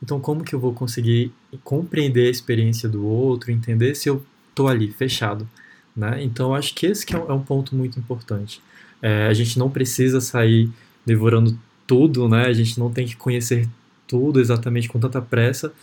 [0.01, 1.31] Então, como que eu vou conseguir
[1.63, 5.49] compreender a experiência do outro, entender se eu estou ali, fechado?
[5.97, 6.23] Né?
[6.23, 8.61] Então, acho que esse que é, um, é um ponto muito importante.
[9.01, 10.69] É, a gente não precisa sair
[11.03, 12.45] devorando tudo, né?
[12.45, 13.67] a gente não tem que conhecer
[14.07, 15.73] tudo exatamente com tanta pressa,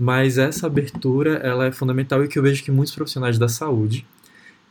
[0.00, 4.06] mas essa abertura ela é fundamental e que eu vejo que muitos profissionais da saúde,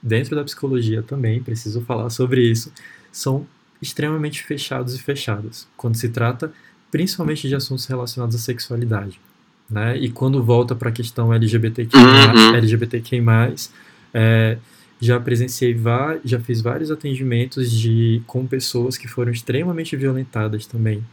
[0.01, 2.73] dentro da psicologia também, preciso falar sobre isso,
[3.11, 3.45] são
[3.79, 6.51] extremamente fechados e fechadas, quando se trata
[6.89, 9.21] principalmente de assuntos relacionados à sexualidade.
[9.69, 9.99] Né?
[9.99, 12.55] E quando volta para a questão LGBTQ+, uhum.
[12.55, 13.23] LGBTQ+,
[14.11, 14.57] é,
[14.99, 15.79] já presenciei,
[16.25, 21.03] já fiz vários atendimentos de, com pessoas que foram extremamente violentadas também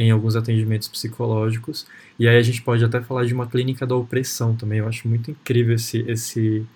[0.00, 1.86] em alguns atendimentos psicológicos.
[2.18, 4.78] E aí a gente pode até falar de uma clínica da opressão também.
[4.78, 6.66] Eu acho muito incrível esse, esse,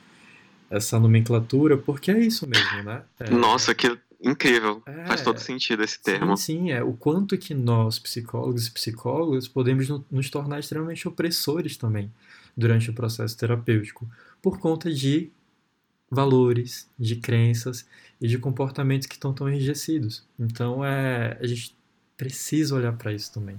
[0.69, 3.03] essa nomenclatura, porque é isso mesmo, né?
[3.19, 4.83] É, Nossa, que incrível.
[4.85, 6.37] É, Faz todo sentido esse termo.
[6.37, 11.79] Sim, sim, é o quanto que nós, psicólogos e psicólogas, podemos nos tornar extremamente opressores
[11.79, 12.13] também
[12.55, 14.07] durante o processo terapêutico,
[14.43, 15.31] por conta de
[16.11, 17.87] valores, de crenças
[18.21, 20.27] e de comportamentos que estão tão enrijecidos.
[20.39, 21.75] Então, é, a gente
[22.17, 23.59] precisa olhar para isso também.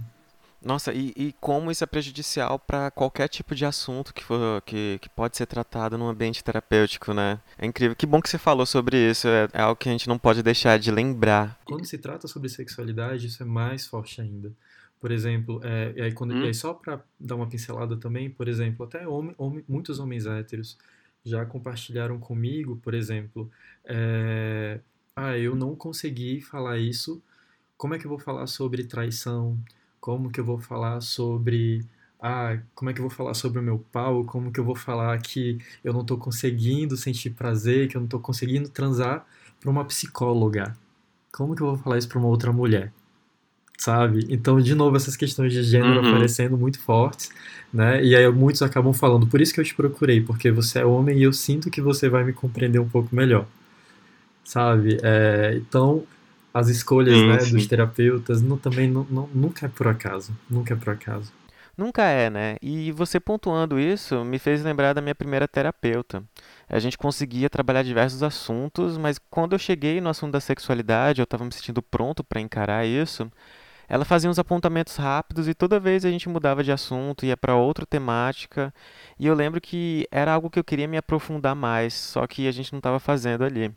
[0.65, 4.97] Nossa, e, e, como isso é prejudicial para qualquer tipo de assunto que, for, que,
[4.99, 7.39] que pode ser tratado num ambiente terapêutico, né?
[7.55, 7.95] É incrível.
[7.95, 9.27] Que bom que você falou sobre isso.
[9.27, 11.59] É, é algo que a gente não pode deixar de lembrar.
[11.65, 14.51] Quando se trata sobre sexualidade, isso é mais forte ainda.
[14.99, 16.41] Por exemplo, é, e aí, quando, hum.
[16.41, 20.25] e aí só para dar uma pincelada também, por exemplo, até homem, homem, muitos homens
[20.25, 20.79] héteros
[21.23, 23.51] já compartilharam comigo, por exemplo,
[23.83, 24.79] é,
[25.15, 27.21] ah, eu não consegui falar isso,
[27.77, 29.57] como é que eu vou falar sobre traição?
[30.05, 31.83] como que eu vou falar sobre
[32.21, 34.75] ah, como é que eu vou falar sobre o meu pau, como que eu vou
[34.75, 39.25] falar que eu não estou conseguindo sentir prazer, que eu não estou conseguindo transar
[39.59, 40.77] para uma psicóloga.
[41.31, 42.93] Como que eu vou falar isso para uma outra mulher?
[43.79, 44.27] Sabe?
[44.29, 46.09] Então, de novo, essas questões de gênero uhum.
[46.09, 47.31] aparecendo muito fortes,
[47.73, 48.03] né?
[48.03, 51.17] E aí muitos acabam falando, por isso que eu te procurei, porque você é homem
[51.17, 53.47] e eu sinto que você vai me compreender um pouco melhor.
[54.43, 54.99] Sabe?
[55.01, 56.03] É, então,
[56.55, 57.51] as escolhas sim, né, sim.
[57.51, 60.31] dos terapeutas não, também não, não, nunca é por acaso.
[60.49, 61.33] Nunca é por acaso.
[61.77, 62.55] Nunca é, né?
[62.61, 66.23] E você pontuando isso me fez lembrar da minha primeira terapeuta.
[66.69, 71.25] A gente conseguia trabalhar diversos assuntos, mas quando eu cheguei no assunto da sexualidade, eu
[71.25, 73.29] estava me sentindo pronto para encarar isso.
[73.89, 77.55] Ela fazia uns apontamentos rápidos e toda vez a gente mudava de assunto, ia para
[77.57, 78.73] outra temática.
[79.19, 82.51] E eu lembro que era algo que eu queria me aprofundar mais, só que a
[82.53, 83.75] gente não estava fazendo ali.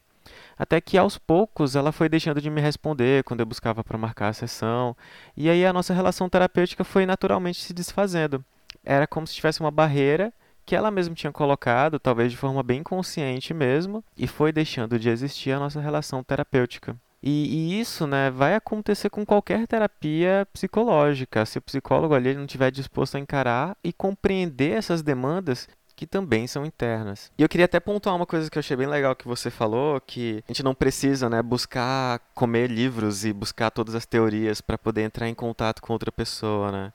[0.57, 4.29] Até que aos poucos ela foi deixando de me responder quando eu buscava para marcar
[4.29, 4.97] a sessão,
[5.37, 8.45] e aí a nossa relação terapêutica foi naturalmente se desfazendo.
[8.85, 10.33] Era como se tivesse uma barreira
[10.65, 15.09] que ela mesma tinha colocado, talvez de forma bem consciente mesmo, e foi deixando de
[15.09, 16.95] existir a nossa relação terapêutica.
[17.23, 21.45] E, e, isso né, vai acontecer com qualquer terapia psicológica.
[21.45, 25.67] Se o psicólogo ali não estiver disposto a encarar e compreender essas demandas
[25.99, 27.33] que também são internas.
[27.37, 30.01] E eu queria até pontuar uma coisa que eu achei bem legal que você falou,
[30.01, 34.79] que a gente não precisa, né, buscar comer livros e buscar todas as teorias para
[34.79, 36.93] poder entrar em contato com outra pessoa, né?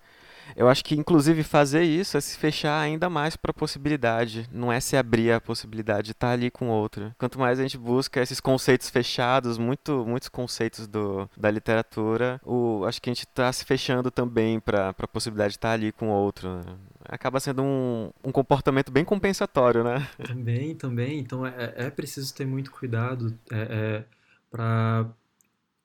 [0.55, 4.71] Eu acho que, inclusive, fazer isso é se fechar ainda mais para a possibilidade, não
[4.71, 7.13] é se abrir a possibilidade de estar tá ali com outro.
[7.17, 12.83] Quanto mais a gente busca esses conceitos fechados, muito, muitos conceitos do, da literatura, o,
[12.85, 15.91] acho que a gente está se fechando também para a possibilidade de estar tá ali
[15.91, 16.57] com outro.
[16.57, 16.75] Né?
[17.05, 20.07] Acaba sendo um, um comportamento bem compensatório, né?
[20.25, 21.19] Também, também.
[21.19, 24.03] Então é, é preciso ter muito cuidado é, é,
[24.51, 25.09] para,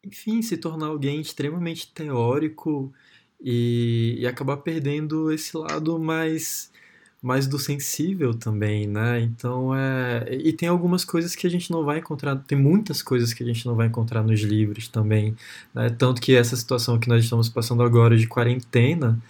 [0.05, 2.93] enfim, se tornar alguém extremamente teórico
[3.41, 6.71] e, e acabar perdendo esse lado mais
[7.21, 9.21] mais do sensível também, né?
[9.21, 13.33] Então é e tem algumas coisas que a gente não vai encontrar, tem muitas coisas
[13.33, 15.35] que a gente não vai encontrar nos livros também,
[15.75, 15.91] né?
[15.91, 19.21] Tanto que essa situação que nós estamos passando agora de quarentena,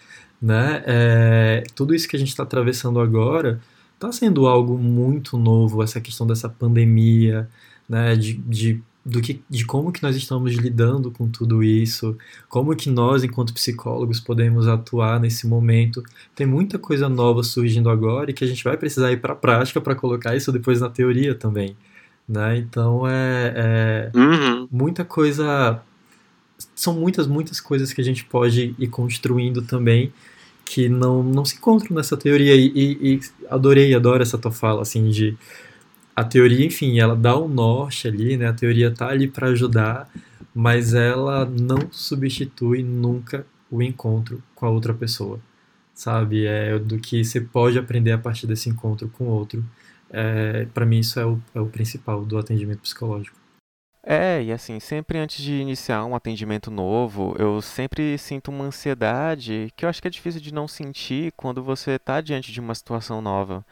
[0.40, 0.82] né?
[0.86, 3.60] É, tudo isso que a gente está atravessando agora
[3.94, 7.48] está sendo algo muito novo, essa questão dessa pandemia,
[7.88, 8.14] né?
[8.16, 12.16] De, de do que, de como que nós estamos lidando com tudo isso,
[12.46, 16.02] como que nós, enquanto psicólogos, podemos atuar nesse momento.
[16.34, 19.36] Tem muita coisa nova surgindo agora e que a gente vai precisar ir para a
[19.36, 21.74] prática para colocar isso depois na teoria também.
[22.28, 22.58] Né?
[22.58, 24.68] Então é, é uhum.
[24.70, 25.80] muita coisa.
[26.74, 30.12] São muitas, muitas coisas que a gente pode ir construindo também
[30.68, 32.54] que não, não se encontram nessa teoria.
[32.54, 35.36] E, e, e adorei, adoro essa tua fala, assim, de
[36.14, 38.48] a teoria, enfim, ela dá um norte ali, né?
[38.48, 40.10] A teoria tá ali para ajudar,
[40.54, 45.38] mas ela não substitui nunca o encontro com a outra pessoa,
[45.94, 46.44] sabe?
[46.46, 49.64] É do que você pode aprender a partir desse encontro com o outro.
[50.10, 53.37] É, para mim isso é o, é o principal do atendimento psicológico.
[54.10, 59.70] É, e assim, sempre antes de iniciar um atendimento novo, eu sempre sinto uma ansiedade
[59.76, 62.74] que eu acho que é difícil de não sentir quando você está diante de uma
[62.74, 63.62] situação nova.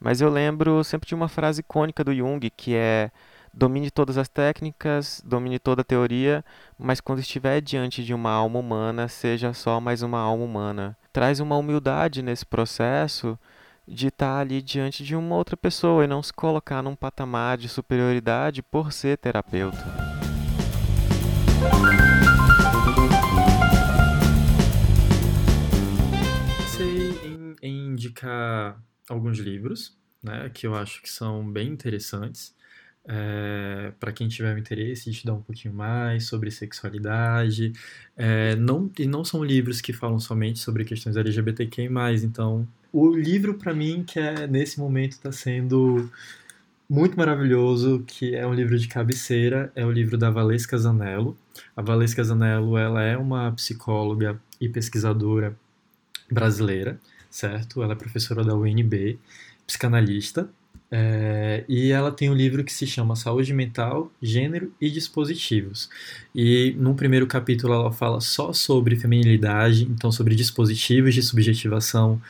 [0.00, 3.12] Mas eu lembro sempre de uma frase icônica do Jung, que é
[3.52, 6.44] domine todas as técnicas, domine toda a teoria,
[6.76, 10.96] mas quando estiver diante de uma alma humana, seja só mais uma alma humana.
[11.12, 13.38] Traz uma humildade nesse processo
[13.86, 17.68] de estar ali diante de uma outra pessoa e não se colocar num patamar de
[17.68, 19.84] superioridade por ser terapeuta.
[26.58, 32.54] Pensei em, em indicar alguns livros, né, que eu acho que são bem interessantes.
[33.06, 37.70] É, para quem tiver interesse de estudar um pouquinho mais sobre sexualidade.
[38.16, 41.90] É, não, e não são livros que falam somente sobre questões LGBTQ+,
[42.24, 46.08] então o livro para mim que é nesse momento está sendo
[46.88, 51.36] muito maravilhoso, que é um livro de cabeceira, é o livro da Valesca Zanello.
[51.76, 55.56] A Valesca Zanello, ela é uma psicóloga e pesquisadora
[56.30, 57.82] brasileira, certo?
[57.82, 59.18] Ela é professora da UNB,
[59.66, 60.48] psicanalista,
[60.90, 65.90] é, e ela tem um livro que se chama Saúde Mental, Gênero e Dispositivos.
[66.32, 72.22] E no primeiro capítulo ela fala só sobre feminilidade, então sobre dispositivos de subjetivação.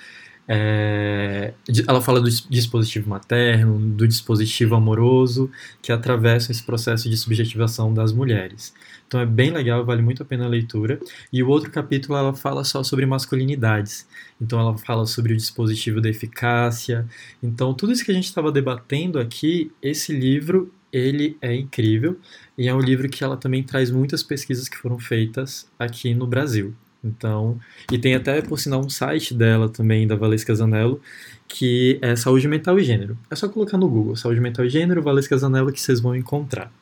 [0.46, 1.54] É,
[1.88, 8.12] ela fala do dispositivo materno, do dispositivo amoroso, que atravessa esse processo de subjetivação das
[8.12, 8.74] mulheres.
[9.06, 11.00] Então é bem legal, vale muito a pena a leitura.
[11.32, 14.06] E o outro capítulo ela fala só sobre masculinidades.
[14.40, 17.06] Então ela fala sobre o dispositivo da eficácia.
[17.42, 22.16] Então tudo isso que a gente estava debatendo aqui, esse livro ele é incrível
[22.56, 26.26] e é um livro que ela também traz muitas pesquisas que foram feitas aqui no
[26.26, 26.74] Brasil.
[27.04, 27.58] Então,
[27.92, 31.00] e tem até, por sinal, um site dela também, da Valesca Zanello,
[31.46, 33.18] que é Saúde Mental e Gênero.
[33.30, 36.72] É só colocar no Google, Saúde Mental e Gênero, Valesca Zanello, que vocês vão encontrar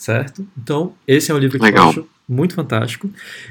[0.00, 0.48] certo?
[0.56, 1.84] Então, esse é um livro que Legal.
[1.84, 3.10] eu acho muito fantástico.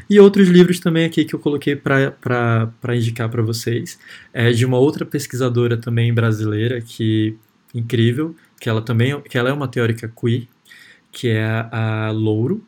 [0.09, 3.99] E outros livros também aqui que eu coloquei para indicar para vocês.
[4.33, 7.37] É de uma outra pesquisadora também brasileira, que
[7.71, 10.47] incrível, que ela também que ela é uma teórica queer,
[11.11, 12.63] que é a, a Louro.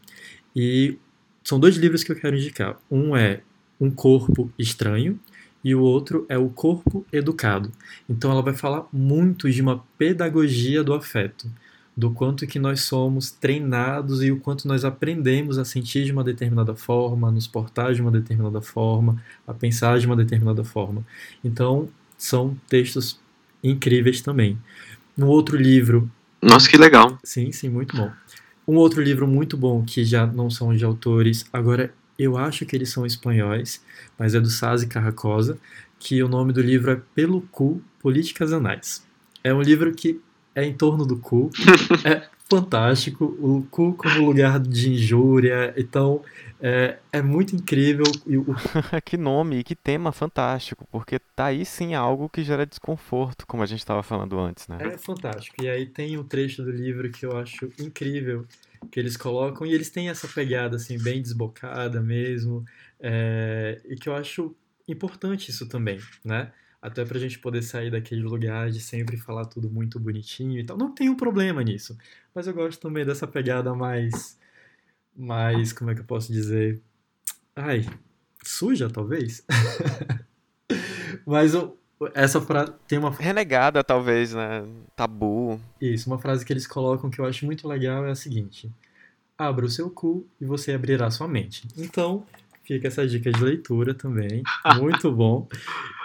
[0.56, 1.00] E
[1.44, 2.78] são dois livros que eu quero indicar.
[2.90, 3.40] Um é
[3.82, 5.20] Um Corpo Estranho,
[5.64, 7.72] e o outro é o corpo educado.
[8.10, 11.50] Então ela vai falar muito de uma pedagogia do afeto
[11.96, 16.24] do quanto que nós somos treinados e o quanto nós aprendemos a sentir de uma
[16.24, 21.06] determinada forma, a nos portar de uma determinada forma, a pensar de uma determinada forma.
[21.44, 23.20] Então, são textos
[23.64, 24.58] incríveis também.
[25.18, 26.10] Um outro livro.
[26.42, 27.20] Nossa, que legal!
[27.24, 28.10] Sim, sim, muito bom.
[28.68, 32.76] Um outro livro muito bom que já não são de autores, agora eu acho que
[32.76, 33.84] eles são espanhóis,
[34.18, 35.58] mas é do Sazi Carracosa,
[36.00, 39.06] que o nome do livro é Pelo Cu Políticas Anais.
[39.44, 40.20] É um livro que
[40.56, 41.50] é em torno do cu.
[42.06, 43.26] é fantástico.
[43.40, 45.74] O cu como lugar de injúria.
[45.78, 46.22] Então,
[46.60, 48.06] é, é muito incrível.
[49.06, 53.64] que nome e que tema fantástico, porque tá aí sim algo que gera desconforto, como
[53.64, 54.78] a gente estava falando antes, né?
[54.82, 55.64] É fantástico.
[55.64, 58.46] E aí tem um trecho do livro que eu acho incrível,
[58.90, 62.66] que eles colocam, e eles têm essa pegada assim, bem desbocada mesmo,
[63.00, 64.56] é, e que eu acho
[64.88, 66.52] importante isso também, né?
[66.82, 70.64] até para a gente poder sair daquele lugar de sempre falar tudo muito bonitinho e
[70.64, 70.76] tal.
[70.76, 71.96] Não tem um problema nisso,
[72.34, 74.40] mas eu gosto também dessa pegada mais,
[75.16, 76.82] mais, como é que eu posso dizer,
[77.56, 77.86] ai,
[78.44, 79.46] suja talvez.
[81.26, 81.54] mas
[82.14, 84.64] essa frase tem uma renegada talvez, né?
[84.96, 85.60] Tabu.
[85.80, 88.72] Isso, uma frase que eles colocam que eu acho muito legal é a seguinte:
[89.38, 91.68] abra o seu cu e você abrirá sua mente.
[91.78, 92.26] Então,
[92.64, 94.44] Fica essa dica de leitura também.
[94.80, 95.48] Muito bom.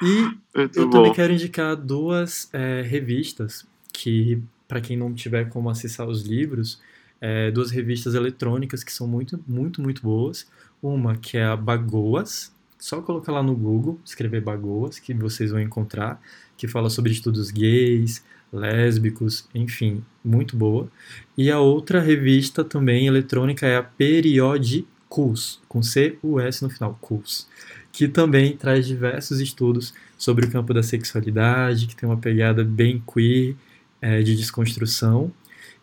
[0.02, 0.22] E
[0.56, 0.90] Muito eu bom.
[0.90, 6.80] também quero indicar duas é, revistas que, para quem não tiver como acessar os livros,
[7.20, 10.50] é, duas revistas eletrônicas que são muito, muito, muito boas.
[10.82, 15.60] Uma que é a Bagoas, só colocar lá no Google, escrever Bagoas, que vocês vão
[15.60, 16.20] encontrar,
[16.56, 18.22] que fala sobre estudos gays,
[18.52, 20.88] lésbicos, enfim, muito boa.
[21.36, 27.46] E a outra revista também eletrônica é a Periodicus, com C-U-S no final, Cus,
[27.92, 33.02] que também traz diversos estudos sobre o campo da sexualidade, que tem uma pegada bem
[33.12, 33.56] queer,
[34.00, 35.32] é, de desconstrução.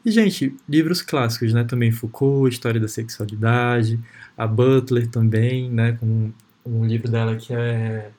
[0.05, 1.63] E, gente, livros clássicos, né?
[1.63, 3.99] Também Foucault, História da Sexualidade,
[4.37, 5.93] a Butler também, né?
[5.93, 6.31] Com
[6.66, 8.11] um livro dela que é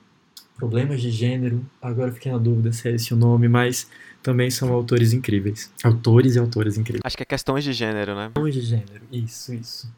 [0.55, 1.65] Problemas de Gênero.
[1.81, 3.89] Agora fiquei na dúvida se é esse o nome, mas
[4.23, 5.71] também são autores incríveis.
[5.83, 7.01] Autores e autores incríveis.
[7.03, 8.27] Acho que é questões de gênero, né?
[8.27, 9.93] Questões de gênero, isso, isso.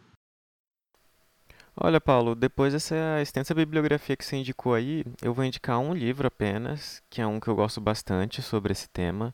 [1.80, 6.28] Olha, Paulo, depois dessa extensa bibliografia que você indicou aí, eu vou indicar um livro
[6.28, 9.34] apenas, que é um que eu gosto bastante sobre esse tema.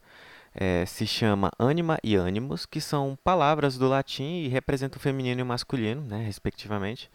[0.53, 5.39] É, se chama Anima e Animus, que são palavras do latim e representam o feminino
[5.39, 7.09] e o masculino, né, respectivamente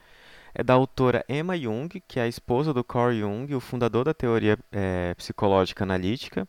[0.55, 4.15] é da autora Emma Jung, que é a esposa do Carl Jung, o fundador da
[4.15, 6.47] teoria é, psicológica analítica.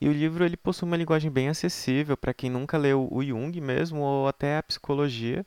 [0.00, 3.60] E o livro ele possui uma linguagem bem acessível para quem nunca leu o Jung
[3.60, 5.46] mesmo ou até a psicologia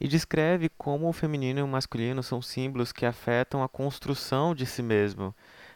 [0.00, 4.66] e descreve como o feminino e o masculino são símbolos que afetam a construção de
[4.66, 5.34] si mesmo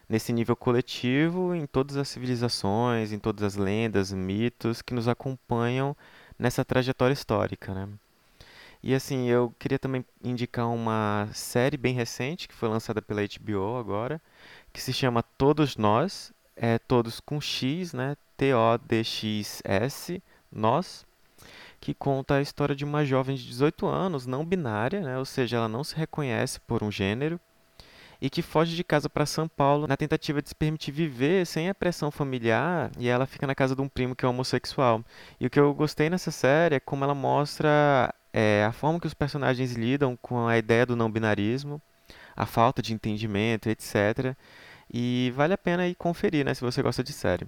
[0.09, 5.97] nesse nível coletivo em todas as civilizações, em todas as lendas, mitos que nos acompanham
[6.39, 7.89] nessa trajetória histórica, né?
[8.83, 13.76] E assim, eu queria também indicar uma série bem recente que foi lançada pela HBO
[13.76, 14.20] agora,
[14.72, 18.16] que se chama Todos Nós, é todos com X, né?
[18.37, 21.05] T-O-D-X-S, Nós,
[21.81, 25.18] que conta a história de uma jovem de 18 anos, não binária, né?
[25.18, 27.41] Ou seja, ela não se reconhece por um gênero
[28.20, 31.68] e que foge de casa para São Paulo na tentativa de se permitir viver sem
[31.68, 35.05] a pressão familiar e ela fica na casa de um primo que é homossexual.
[35.39, 39.07] E o que eu gostei nessa série é como ela mostra é, a forma que
[39.07, 41.81] os personagens lidam com a ideia do não binarismo,
[42.37, 44.37] a falta de entendimento, etc.
[44.93, 47.47] E vale a pena ir conferir, né, se você gosta de série.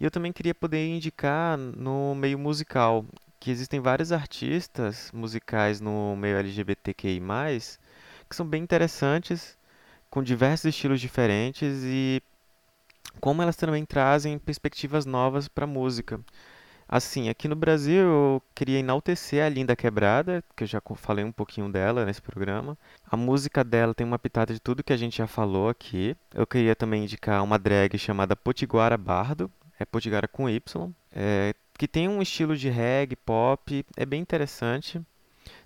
[0.00, 3.04] E eu também queria poder indicar no meio musical
[3.38, 7.20] que existem vários artistas musicais no meio LGBTQI+,
[8.28, 9.58] que são bem interessantes,
[10.08, 12.22] com diversos estilos diferentes e
[13.20, 16.20] como elas também trazem perspectivas novas para a música.
[16.92, 21.32] Assim, aqui no Brasil eu queria enaltecer a Linda Quebrada, que eu já falei um
[21.32, 22.76] pouquinho dela nesse programa.
[23.10, 26.14] A música dela tem uma pitada de tudo que a gente já falou aqui.
[26.34, 31.88] Eu queria também indicar uma drag chamada Potiguara Bardo, é Potiguara com Y, é, que
[31.88, 35.00] tem um estilo de reggae, pop, é bem interessante.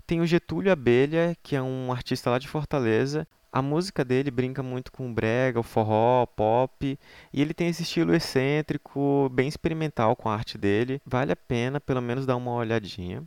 [0.07, 4.63] Tem o Getúlio Abelha, que é um artista lá de Fortaleza, a música dele brinca
[4.63, 6.97] muito com o brega, o forró, o pop,
[7.33, 11.01] e ele tem esse estilo excêntrico, bem experimental com a arte dele.
[11.05, 13.21] Vale a pena pelo menos dar uma olhadinha.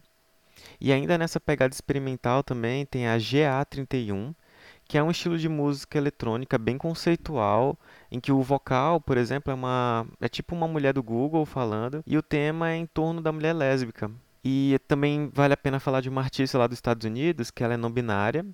[0.80, 4.34] E ainda nessa pegada experimental também tem a GA31,
[4.86, 7.78] que é um estilo de música eletrônica bem conceitual,
[8.10, 12.02] em que o vocal, por exemplo, é uma é tipo uma mulher do Google falando,
[12.06, 14.10] e o tema é em torno da mulher lésbica.
[14.44, 17.74] E também vale a pena falar de uma artista lá dos Estados Unidos, que ela
[17.74, 18.44] é não binária,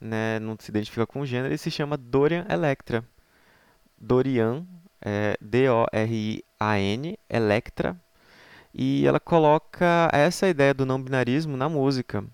[0.00, 3.04] né, não se identifica com gênero, e se chama Dorian Electra.
[3.98, 4.66] Dorian,
[5.00, 7.96] é, D-O-R-I-A-N, Electra,
[8.74, 12.24] e ela coloca essa ideia do não binarismo na música.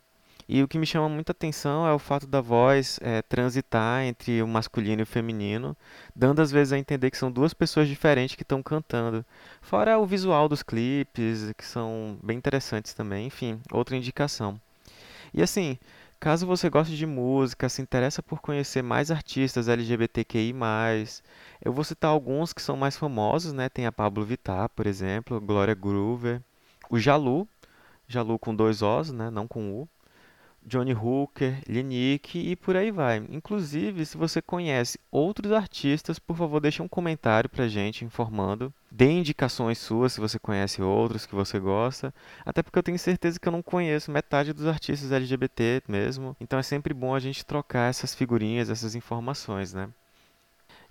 [0.49, 4.43] E o que me chama muita atenção é o fato da voz é, transitar entre
[4.43, 5.77] o masculino e o feminino,
[6.15, 9.25] dando às vezes a entender que são duas pessoas diferentes que estão cantando.
[9.61, 14.61] Fora o visual dos clipes, que são bem interessantes também, enfim, outra indicação.
[15.35, 15.79] E assim,
[16.19, 20.55] Caso você goste de música, se interessa por conhecer mais artistas LGBTQI+,
[21.63, 23.69] eu vou citar alguns que são mais famosos, né?
[23.69, 26.43] Tem a Pablo Vittar, por exemplo, Gloria Groover,
[26.91, 27.47] o Jalu,
[28.09, 29.31] Jalu com dois Os, né?
[29.31, 29.89] Não com U.
[30.67, 33.25] Johnny Hooker, Linick e por aí vai.
[33.31, 38.75] Inclusive, se você conhece outros artistas, por favor, deixe um comentário pra gente informando.
[38.91, 42.13] Dê indicações suas se você conhece outros que você gosta.
[42.45, 46.37] Até porque eu tenho certeza que eu não conheço metade dos artistas LGBT mesmo.
[46.41, 49.89] Então é sempre bom a gente trocar essas figurinhas, essas informações, né?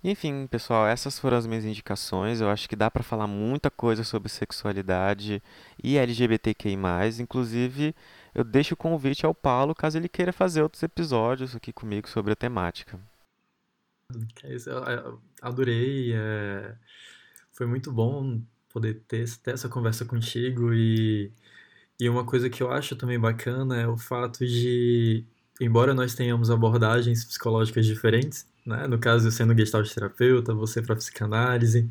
[0.02, 2.40] Enfim, pessoal, essas foram as minhas indicações.
[2.40, 5.42] Eu acho que dá para falar muita coisa sobre sexualidade
[5.82, 6.76] e LGBTQI+.
[7.20, 7.94] Inclusive,
[8.36, 12.34] eu deixo o convite ao Paulo caso ele queira fazer outros episódios aqui comigo sobre
[12.34, 13.00] a temática.
[14.44, 16.12] É eu adorei.
[16.14, 16.76] É...
[17.50, 21.32] Foi muito bom poder ter, ter essa conversa contigo e,
[21.98, 25.24] e uma coisa que eu acho também bacana é o fato de,
[25.58, 28.86] embora nós tenhamos abordagens psicológicas diferentes, né?
[28.86, 31.88] no caso eu sendo gestalt terapeuta, você para psicanálise,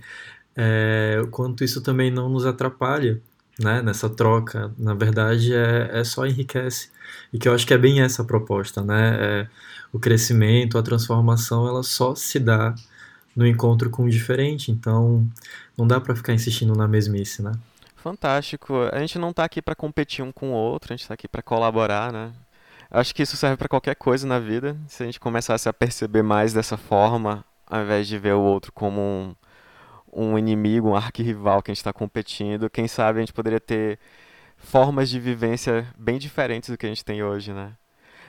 [0.55, 3.19] é, o quanto isso também não nos atrapalha
[3.59, 6.89] né, nessa troca, na verdade, é, é só enriquece.
[7.31, 9.17] E que eu acho que é bem essa a proposta, né?
[9.19, 9.47] É,
[9.91, 12.75] o crescimento, a transformação, ela só se dá
[13.35, 14.71] no encontro com o diferente.
[14.71, 15.27] Então,
[15.77, 17.51] não dá para ficar insistindo na mesmice, né?
[17.95, 18.73] Fantástico.
[18.91, 21.27] A gente não está aqui para competir um com o outro, a gente está aqui
[21.27, 22.31] para colaborar, né?
[22.91, 24.77] Acho que isso serve para qualquer coisa na vida.
[24.87, 28.71] Se a gente começasse a perceber mais dessa forma, ao invés de ver o outro
[28.71, 29.35] como um,
[30.16, 33.99] um inimigo, um arquirrival que a gente está competindo, quem sabe a gente poderia ter
[34.57, 37.74] formas de vivência bem diferentes do que a gente tem hoje, né?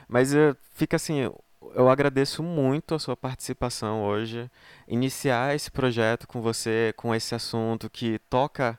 [0.07, 1.29] Mas uh, fica assim,
[1.73, 4.49] eu agradeço muito a sua participação hoje,
[4.87, 8.77] iniciar esse projeto com você, com esse assunto que toca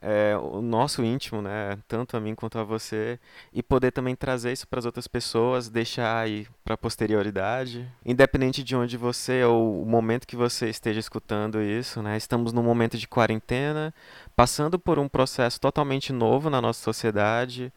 [0.00, 3.18] é, o nosso íntimo, né, tanto a mim quanto a você,
[3.52, 8.62] e poder também trazer isso para as outras pessoas, deixar aí para a posterioridade, independente
[8.62, 12.98] de onde você ou o momento que você esteja escutando isso, né, estamos num momento
[12.98, 13.92] de quarentena,
[14.34, 17.72] passando por um processo totalmente novo na nossa sociedade,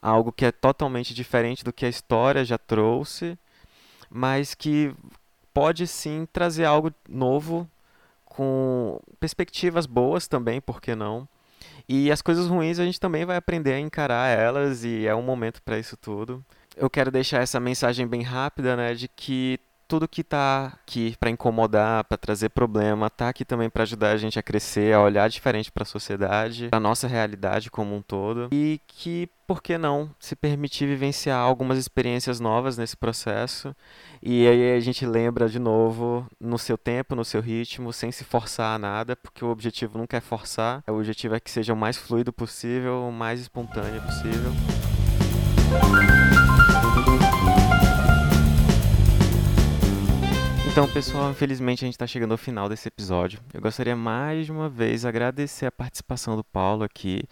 [0.00, 3.38] algo que é totalmente diferente do que a história já trouxe,
[4.10, 4.92] mas que
[5.54, 7.68] pode sim trazer algo novo
[8.24, 11.28] com perspectivas boas também, por que não?
[11.94, 15.20] E as coisas ruins a gente também vai aprender a encarar elas e é um
[15.20, 16.42] momento para isso tudo.
[16.74, 21.28] Eu quero deixar essa mensagem bem rápida, né, de que tudo que está aqui para
[21.28, 25.28] incomodar, para trazer problema, está aqui também para ajudar a gente a crescer, a olhar
[25.28, 28.48] diferente para a sociedade, a nossa realidade como um todo.
[28.50, 33.76] E que, por que não, se permitir vivenciar algumas experiências novas nesse processo.
[34.22, 38.24] E aí a gente lembra de novo, no seu tempo, no seu ritmo, sem se
[38.24, 41.76] forçar a nada, porque o objetivo nunca é forçar, o objetivo é que seja o
[41.76, 44.52] mais fluido possível, o mais espontâneo possível.
[50.70, 53.38] Então, pessoal, infelizmente a gente está chegando ao final desse episódio.
[53.52, 57.24] Eu gostaria mais uma vez agradecer a participação do Paulo aqui.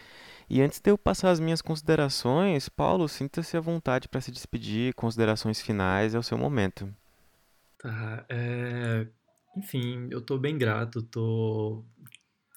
[0.51, 4.93] E antes de eu passar as minhas considerações, Paulo, sinta-se à vontade para se despedir,
[4.95, 6.93] considerações finais, é o seu momento.
[7.79, 9.07] Tá, é...
[9.57, 11.85] enfim, eu estou bem grato, tô...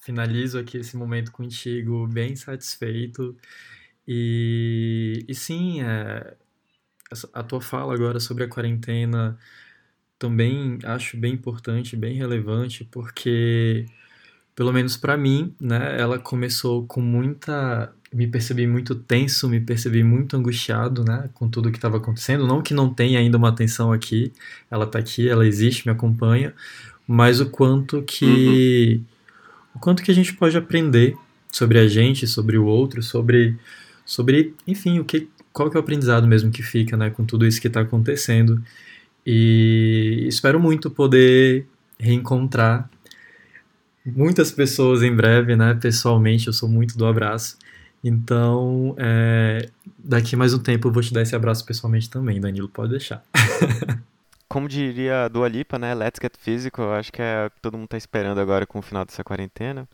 [0.02, 3.38] finalizo aqui esse momento contigo bem satisfeito.
[4.08, 6.36] E, e sim, é...
[7.32, 9.38] a tua fala agora sobre a quarentena
[10.24, 13.86] também acho bem importante, bem relevante, porque,
[14.56, 17.92] pelo menos para mim, né, ela começou com muita.
[18.14, 22.46] Me percebi muito tenso, me percebi muito angustiado, né, com tudo que estava acontecendo.
[22.46, 24.32] Não que não tenha ainda uma atenção aqui,
[24.70, 26.54] ela está aqui, ela existe, me acompanha,
[27.08, 28.98] mas o quanto que.
[29.00, 29.14] Uhum.
[29.76, 31.18] O quanto que a gente pode aprender
[31.52, 33.58] sobre a gente, sobre o outro, sobre.
[34.06, 37.48] sobre enfim, o que, qual que é o aprendizado mesmo que fica né, com tudo
[37.48, 38.62] isso que está acontecendo.
[39.26, 41.66] E espero muito poder
[42.00, 42.90] reencontrar
[44.06, 45.74] muitas pessoas em breve, né?
[45.76, 47.58] Pessoalmente, eu sou muito do abraço.
[48.04, 52.68] Então, é, daqui mais um tempo eu vou te dar esse abraço pessoalmente também, Danilo,
[52.68, 53.24] pode deixar.
[54.50, 55.96] Como diria a Dua Lipa, né?
[55.96, 56.94] Let's get physical.
[56.94, 59.88] Acho que é o que todo mundo está esperando agora com o final dessa quarentena.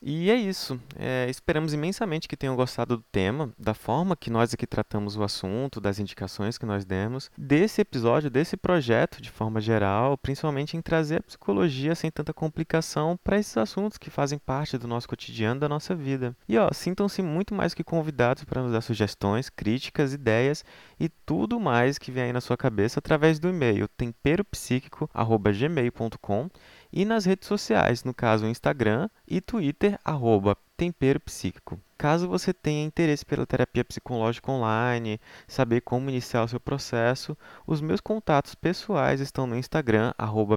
[0.00, 0.80] E é isso.
[0.96, 5.24] É, esperamos imensamente que tenham gostado do tema, da forma que nós aqui tratamos o
[5.24, 10.80] assunto, das indicações que nós demos, desse episódio, desse projeto de forma geral, principalmente em
[10.80, 15.58] trazer a psicologia sem tanta complicação para esses assuntos que fazem parte do nosso cotidiano,
[15.58, 16.36] da nossa vida.
[16.48, 20.64] E ó, sintam-se muito mais que convidados para nos dar sugestões, críticas, ideias
[21.00, 26.48] e tudo mais que vem aí na sua cabeça através do e-mail temperopsíquico@gmail.com
[26.92, 31.80] e nas redes sociais, no caso Instagram e Twitter, arroba Tempero Psíquico.
[31.98, 37.36] Caso você tenha interesse pela terapia psicológica online, saber como iniciar o seu processo,
[37.66, 40.14] os meus contatos pessoais estão no Instagram,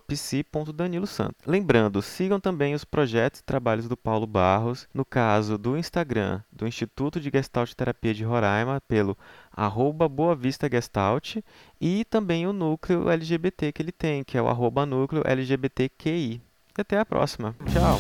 [0.08, 1.44] psi.danilosantos.
[1.48, 6.68] Lembrando, sigam também os projetos e trabalhos do Paulo Barros, no caso do Instagram do
[6.68, 9.18] Instituto de Gestalt Terapia de Roraima, pelo
[9.52, 11.38] arroba Boa Vista Gestalt,
[11.80, 16.42] e também o núcleo LGBT que ele tem, que é o arroba núcleo LGBTQI.
[16.78, 17.56] E até a próxima.
[17.72, 18.00] Tchau!